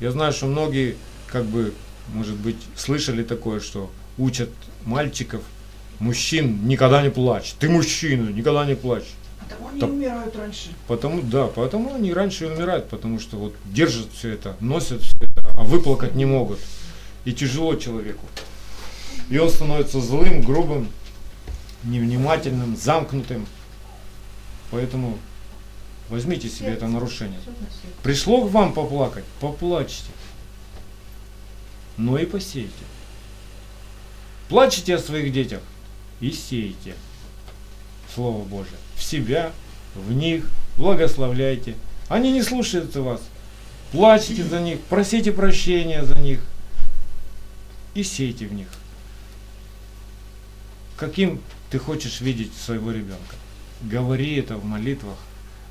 Я 0.00 0.10
знаю, 0.12 0.32
что 0.32 0.46
многие, 0.46 0.96
как 1.26 1.44
бы, 1.44 1.74
может 2.08 2.36
быть, 2.36 2.56
слышали 2.74 3.22
такое, 3.22 3.60
что 3.60 3.90
учат 4.16 4.48
мальчиков, 4.84 5.42
мужчин, 5.98 6.66
никогда 6.66 7.02
не 7.02 7.10
плачь. 7.10 7.54
Ты 7.60 7.68
мужчина, 7.68 8.30
никогда 8.30 8.64
не 8.64 8.74
плачь. 8.74 9.04
Потому 9.50 9.68
они 9.68 9.80
Да. 9.80 9.86
умирают 9.86 10.36
раньше. 10.36 10.70
Потому, 10.86 11.22
да, 11.22 11.46
поэтому 11.48 11.94
они 11.94 12.12
раньше 12.12 12.46
умирают, 12.46 12.88
потому 12.88 13.18
что 13.20 13.36
вот 13.36 13.54
держат 13.66 14.08
все 14.12 14.30
это, 14.30 14.56
носят 14.60 15.02
все 15.02 15.16
это, 15.20 15.48
а 15.58 15.62
выплакать 15.64 16.14
не 16.14 16.24
могут. 16.24 16.58
И 17.24 17.32
тяжело 17.32 17.74
человеку. 17.74 18.24
И 19.28 19.38
он 19.38 19.50
становится 19.50 20.00
злым, 20.00 20.40
грубым, 20.42 20.88
невнимательным, 21.84 22.76
замкнутым. 22.76 23.46
Поэтому 24.70 25.18
возьмите 26.08 26.48
себе 26.48 26.68
это 26.68 26.86
нарушение. 26.86 27.40
Пришло 28.02 28.46
к 28.46 28.50
вам 28.50 28.72
поплакать, 28.72 29.24
поплачьте. 29.40 30.10
Но 31.96 32.18
и 32.18 32.24
посейте. 32.24 32.70
Плачьте 34.48 34.94
о 34.94 34.98
своих 34.98 35.32
детях 35.32 35.60
и 36.20 36.30
сейте. 36.32 36.94
Слово 38.14 38.42
Божие. 38.44 38.78
В 39.00 39.02
себя, 39.02 39.52
в 39.94 40.12
них, 40.12 40.50
благословляйте. 40.76 41.74
Они 42.08 42.30
не 42.32 42.42
слушаются 42.42 43.00
вас. 43.00 43.22
Плачьте 43.92 44.44
за 44.44 44.60
них, 44.60 44.78
просите 44.90 45.32
прощения 45.32 46.04
за 46.04 46.18
них 46.18 46.40
и 47.94 48.04
сейте 48.04 48.46
в 48.46 48.52
них. 48.52 48.68
Каким 50.98 51.40
ты 51.70 51.78
хочешь 51.78 52.20
видеть 52.20 52.52
своего 52.54 52.92
ребенка? 52.92 53.36
Говори 53.80 54.36
это 54.36 54.58
в 54.58 54.66
молитвах, 54.66 55.16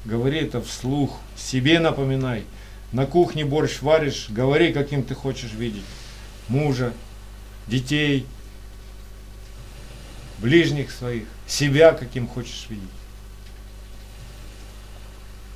говори 0.06 0.40
это 0.40 0.60
вслух, 0.60 1.20
себе 1.38 1.80
напоминай. 1.80 2.46
На 2.92 3.06
кухне 3.06 3.46
борщ 3.46 3.82
варишь, 3.82 4.26
говори, 4.30 4.74
каким 4.74 5.04
ты 5.04 5.14
хочешь 5.14 5.54
видеть. 5.54 5.86
Мужа, 6.48 6.94
детей. 7.68 8.26
ближних 10.40 10.90
своих, 10.90 11.26
себя 11.46 11.92
каким 11.92 12.28
хочешь 12.28 12.66
видеть. 12.70 12.90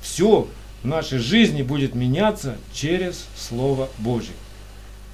Все 0.04 0.46
в 0.82 0.86
нашей 0.86 1.18
жизни 1.18 1.62
будет 1.62 1.94
меняться 1.94 2.58
через 2.74 3.24
Слово 3.38 3.88
Божье. 3.98 4.34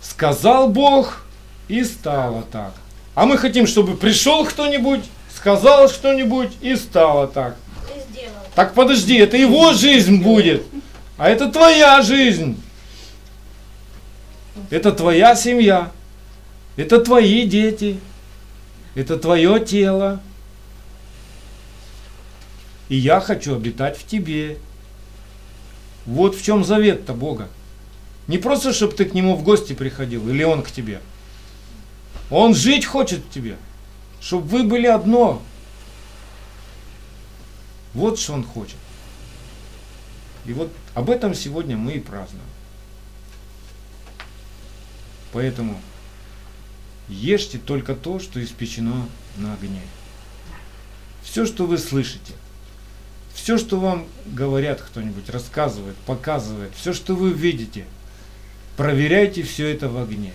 Сказал 0.02 0.68
Бог, 0.68 1.24
и 1.68 1.84
стало 1.84 2.42
так. 2.50 2.74
А 3.14 3.24
мы 3.24 3.38
хотим, 3.38 3.68
чтобы 3.68 3.96
пришел 3.96 4.44
кто-нибудь, 4.44 5.04
сказал 5.34 5.88
что-нибудь, 5.88 6.50
и 6.60 6.74
стало 6.74 7.28
так. 7.28 7.56
Так 8.56 8.74
подожди, 8.74 9.16
это 9.16 9.36
его 9.36 9.72
жизнь 9.72 10.20
будет, 10.20 10.64
а 11.16 11.28
это 11.28 11.50
твоя 11.50 12.02
жизнь. 12.02 12.60
Это 14.70 14.90
твоя 14.90 15.36
семья, 15.36 15.92
это 16.76 17.00
твои 17.00 17.46
дети, 17.46 18.00
это 18.96 19.16
твое 19.16 19.64
тело. 19.64 20.20
И 22.88 22.96
я 22.96 23.20
хочу 23.20 23.54
обитать 23.54 23.96
в 23.96 24.04
тебе. 24.04 24.58
Вот 26.06 26.34
в 26.36 26.42
чем 26.42 26.64
завет-то 26.64 27.14
Бога. 27.14 27.48
Не 28.26 28.38
просто, 28.38 28.72
чтобы 28.72 28.94
ты 28.94 29.04
к 29.04 29.14
нему 29.14 29.36
в 29.36 29.42
гости 29.42 29.72
приходил, 29.72 30.28
или 30.28 30.42
он 30.42 30.62
к 30.62 30.70
тебе. 30.70 31.00
Он 32.30 32.54
жить 32.54 32.86
хочет 32.86 33.20
в 33.24 33.30
тебе, 33.30 33.56
чтобы 34.20 34.46
вы 34.46 34.62
были 34.62 34.86
одно. 34.86 35.42
Вот 37.92 38.18
что 38.18 38.34
он 38.34 38.44
хочет. 38.44 38.76
И 40.46 40.52
вот 40.52 40.72
об 40.94 41.10
этом 41.10 41.34
сегодня 41.34 41.76
мы 41.76 41.94
и 41.94 42.00
празднуем. 42.00 42.46
Поэтому 45.32 45.80
ешьте 47.08 47.58
только 47.58 47.94
то, 47.94 48.18
что 48.20 48.42
испечено 48.42 49.08
на 49.36 49.54
огне. 49.54 49.82
Все, 51.22 51.46
что 51.46 51.66
вы 51.66 51.78
слышите, 51.78 52.32
все, 53.40 53.56
что 53.56 53.80
вам 53.80 54.06
говорят 54.26 54.82
кто-нибудь, 54.82 55.30
рассказывает, 55.30 55.96
показывает, 56.04 56.72
все, 56.76 56.92
что 56.92 57.14
вы 57.14 57.32
видите, 57.32 57.86
проверяйте 58.76 59.42
все 59.42 59.68
это 59.68 59.88
в 59.88 59.96
огне. 59.96 60.34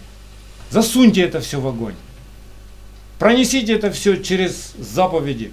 Засуньте 0.72 1.22
это 1.22 1.40
все 1.40 1.62
в 1.62 1.68
огонь. 1.68 1.94
Пронесите 3.20 3.74
это 3.74 3.92
все 3.92 4.22
через 4.22 4.74
заповеди. 4.80 5.52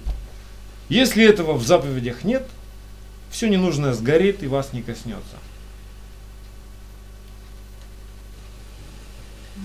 Если 0.89 1.23
этого 1.23 1.53
в 1.53 1.65
заповедях 1.65 2.23
нет, 2.23 2.43
все 3.29 3.47
ненужное 3.47 3.93
сгорит 3.93 4.41
и 4.41 4.47
вас 4.47 4.73
не 4.73 4.81
коснется. 4.81 5.37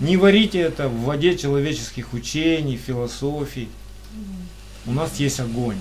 Не 0.03 0.19
варите 0.19 0.61
это 0.61 0.89
в 0.89 1.05
воде 1.05 1.39
человеческих 1.39 2.13
учений, 2.13 2.77
философий. 2.77 3.71
У 4.85 4.93
нас 4.93 5.19
есть 5.19 5.41
огонь. 5.41 5.79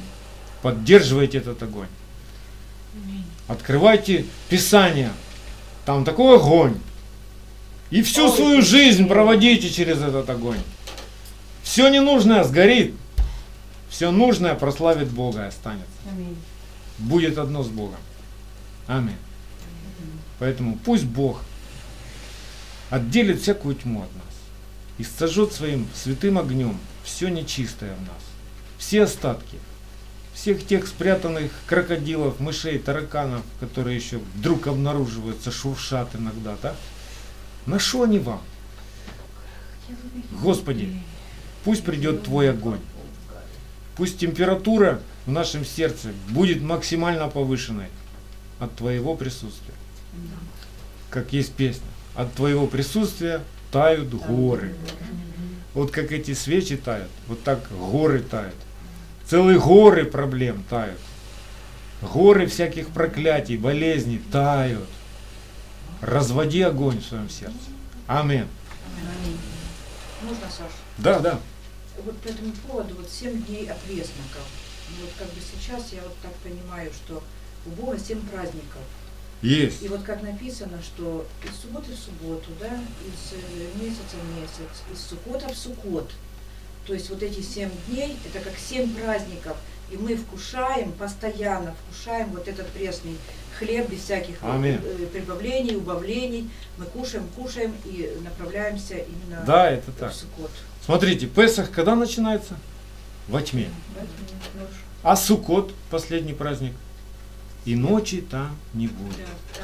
Поддерживайте 0.61 1.37
этот 1.39 1.61
огонь. 1.63 1.87
Открывайте 3.47 4.25
Писание. 4.49 5.11
Там 5.85 6.03
такой 6.03 6.37
огонь. 6.37 6.77
И 7.89 8.01
всю 8.01 8.29
свою 8.29 8.61
жизнь 8.61 9.07
проводите 9.07 9.69
через 9.69 10.01
этот 10.01 10.29
огонь. 10.29 10.59
Все 11.63 11.89
ненужное 11.89 12.43
сгорит. 12.43 12.93
Все 13.89 14.11
нужное 14.11 14.55
прославит 14.55 15.09
Бога 15.09 15.43
и 15.43 15.47
останется. 15.47 15.87
Аминь. 16.11 16.37
Будет 16.97 17.37
одно 17.37 17.63
с 17.63 17.67
Богом. 17.67 17.99
Аминь. 18.87 19.15
Поэтому 20.39 20.77
пусть 20.77 21.05
Бог 21.05 21.41
отделит 22.89 23.41
всякую 23.41 23.75
тьму 23.75 24.03
от 24.03 24.13
нас 24.13 24.35
и 24.97 25.03
сожжет 25.03 25.53
своим 25.53 25.87
святым 25.95 26.37
огнем 26.37 26.77
все 27.03 27.29
нечистое 27.29 27.95
в 27.95 28.01
нас, 28.01 28.21
все 28.77 29.03
остатки, 29.03 29.57
всех 30.37 30.65
тех 30.65 30.87
спрятанных 30.87 31.51
крокодилов, 31.65 32.39
мышей, 32.39 32.77
тараканов, 32.77 33.41
которые 33.59 33.95
еще 33.95 34.19
вдруг 34.35 34.67
обнаруживаются, 34.67 35.51
шуршат 35.51 36.15
иногда, 36.15 36.55
да? 36.61 36.75
На 37.65 37.79
что 37.79 38.03
они 38.03 38.19
вам? 38.19 38.41
Господи, 40.43 41.01
пусть 41.63 41.83
придет 41.83 42.23
Твой 42.23 42.51
огонь. 42.51 42.79
Пусть 43.95 44.19
температура 44.19 45.01
в 45.25 45.31
нашем 45.31 45.65
сердце 45.65 46.09
будет 46.29 46.61
максимально 46.61 47.29
повышенной 47.29 47.87
от 48.59 48.75
Твоего 48.75 49.15
присутствия. 49.15 49.73
Как 51.09 51.33
есть 51.33 51.53
песня. 51.53 51.87
От 52.15 52.31
Твоего 52.35 52.67
присутствия 52.67 53.41
тают 53.71 54.13
горы. 54.13 54.75
Вот 55.73 55.89
как 55.89 56.11
эти 56.11 56.35
свечи 56.35 56.77
тают, 56.77 57.09
вот 57.27 57.43
так 57.43 57.67
горы 57.71 58.19
тают. 58.19 58.55
Целые 59.29 59.59
горы 59.59 60.05
проблем 60.05 60.63
тают. 60.69 60.99
Горы 62.01 62.47
всяких 62.47 62.89
проклятий, 62.89 63.57
болезней 63.57 64.21
тают. 64.31 64.87
Разводи 65.99 66.61
огонь 66.61 67.01
в 67.01 67.05
своем 67.05 67.29
сердце. 67.29 67.57
Аминь. 68.07 68.47
Можно, 70.21 70.45
Саш? 70.49 70.71
Да, 70.97 71.19
да. 71.19 71.39
Вот 72.05 72.17
по 72.19 72.27
этому 72.29 72.53
поводу, 72.67 72.95
вот 72.95 73.09
7 73.09 73.43
дней 73.43 73.69
опресноков. 73.69 74.47
Вот 75.01 75.09
как 75.19 75.27
бы 75.27 75.41
сейчас 75.41 75.91
я 75.91 76.01
вот 76.03 76.15
так 76.21 76.33
понимаю, 76.35 76.89
что 76.93 77.21
у 77.65 77.69
Бога 77.71 77.99
7 77.99 78.21
праздников. 78.27 78.81
Есть. 79.41 79.83
И 79.83 79.89
вот 79.89 80.03
как 80.03 80.23
написано, 80.23 80.81
что 80.81 81.27
из 81.43 81.61
субботы 81.61 81.91
в 81.91 81.97
субботу, 81.97 82.49
да, 82.59 82.79
из 83.05 83.33
э, 83.33 83.83
месяца 83.83 84.15
в 84.23 84.39
месяц, 84.39 84.83
из 84.91 85.01
суккота 85.01 85.49
в 85.49 85.57
суккот. 85.57 86.11
То 86.87 86.93
есть 86.93 87.09
вот 87.09 87.21
эти 87.21 87.41
семь 87.41 87.69
дней, 87.87 88.17
это 88.25 88.43
как 88.43 88.57
семь 88.57 88.89
праздников. 88.93 89.57
И 89.91 89.97
мы 89.97 90.15
вкушаем, 90.15 90.91
постоянно 90.93 91.75
вкушаем 91.75 92.29
вот 92.31 92.47
этот 92.47 92.67
пресный 92.69 93.17
хлеб 93.59 93.89
без 93.89 94.01
всяких 94.03 94.35
Аминь. 94.41 94.79
э, 94.83 95.07
прибавлений, 95.11 95.75
убавлений. 95.75 96.49
Мы 96.77 96.85
кушаем, 96.85 97.27
кушаем 97.35 97.73
и 97.85 98.17
направляемся 98.23 98.95
именно 98.95 99.43
Да, 99.45 99.69
это 99.69 99.91
в 99.91 99.95
так. 99.95 100.13
суккот. 100.13 100.51
Смотрите, 100.85 101.27
Песах 101.27 101.71
когда 101.71 101.95
начинается? 101.95 102.57
Во 103.27 103.41
тьме. 103.41 103.69
А 105.03 105.15
Суккот, 105.15 105.73
последний 105.89 106.33
праздник, 106.33 106.73
и 107.65 107.75
ночи 107.75 108.21
там 108.21 108.57
не 108.73 108.87
будет. 108.87 109.17
Да. 109.17 109.63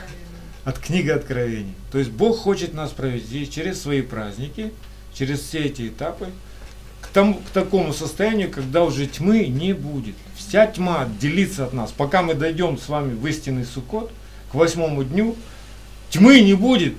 От 0.72 0.80
книги 0.80 1.10
Откровений. 1.10 1.74
То 1.92 1.98
есть 2.00 2.12
Бог 2.12 2.38
хочет 2.40 2.74
нас 2.74 2.92
провести 2.92 3.50
через 3.50 3.82
свои 3.82 4.02
праздники, 4.02 4.74
через 5.14 5.40
все 5.42 5.60
эти 5.60 5.88
этапы, 5.90 6.30
тому, 7.14 7.36
к 7.36 7.50
такому 7.54 7.94
состоянию, 7.94 8.50
когда 8.52 8.84
уже 8.84 9.06
тьмы 9.08 9.48
не 9.48 9.74
будет. 9.74 10.16
Вся 10.36 10.68
тьма 10.68 11.04
отделится 11.04 11.66
от 11.66 11.74
нас. 11.74 11.92
Пока 11.92 12.22
мы 12.24 12.34
дойдем 12.34 12.78
с 12.78 12.90
вами 12.90 13.14
в 13.14 13.26
истинный 13.28 13.66
Суккот, 13.66 14.12
к 14.52 14.56
восьмому 14.56 15.04
дню, 15.04 15.36
тьмы 16.10 16.42
не 16.42 16.56
будет. 16.56 16.96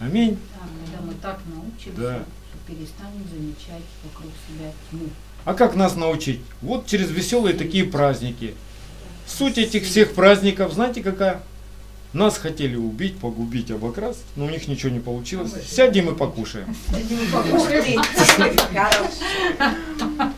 Аминь. 0.00 0.38
Да, 0.54 0.66
когда 0.84 1.06
мы 1.06 1.14
так 1.20 1.40
научимся, 1.54 2.00
Да. 2.00 2.18
что 2.48 2.72
перестанем 2.72 3.24
замечать 3.30 3.84
вокруг 4.02 4.32
себя 4.48 4.72
тьму. 4.90 5.08
А 5.44 5.54
как 5.54 5.74
нас 5.76 5.94
научить? 5.94 6.40
Вот 6.62 6.86
через 6.86 7.10
веселые 7.10 7.54
такие 7.54 7.84
праздники. 7.84 8.54
Суть 9.26 9.58
этих 9.58 9.84
всех 9.84 10.14
праздников, 10.14 10.72
знаете 10.72 11.02
какая? 11.02 11.42
Нас 12.12 12.38
хотели 12.38 12.74
убить, 12.74 13.18
погубить, 13.18 13.70
обокрасть, 13.70 14.24
но 14.34 14.46
у 14.46 14.50
них 14.50 14.66
ничего 14.66 14.90
не 14.90 14.98
получилось. 14.98 15.52
Сядем 15.64 16.10
и 16.10 16.16
покушаем. 16.16 16.74
Ух 17.52 17.68
ты, 17.68 17.98
Хорошо. 18.74 20.32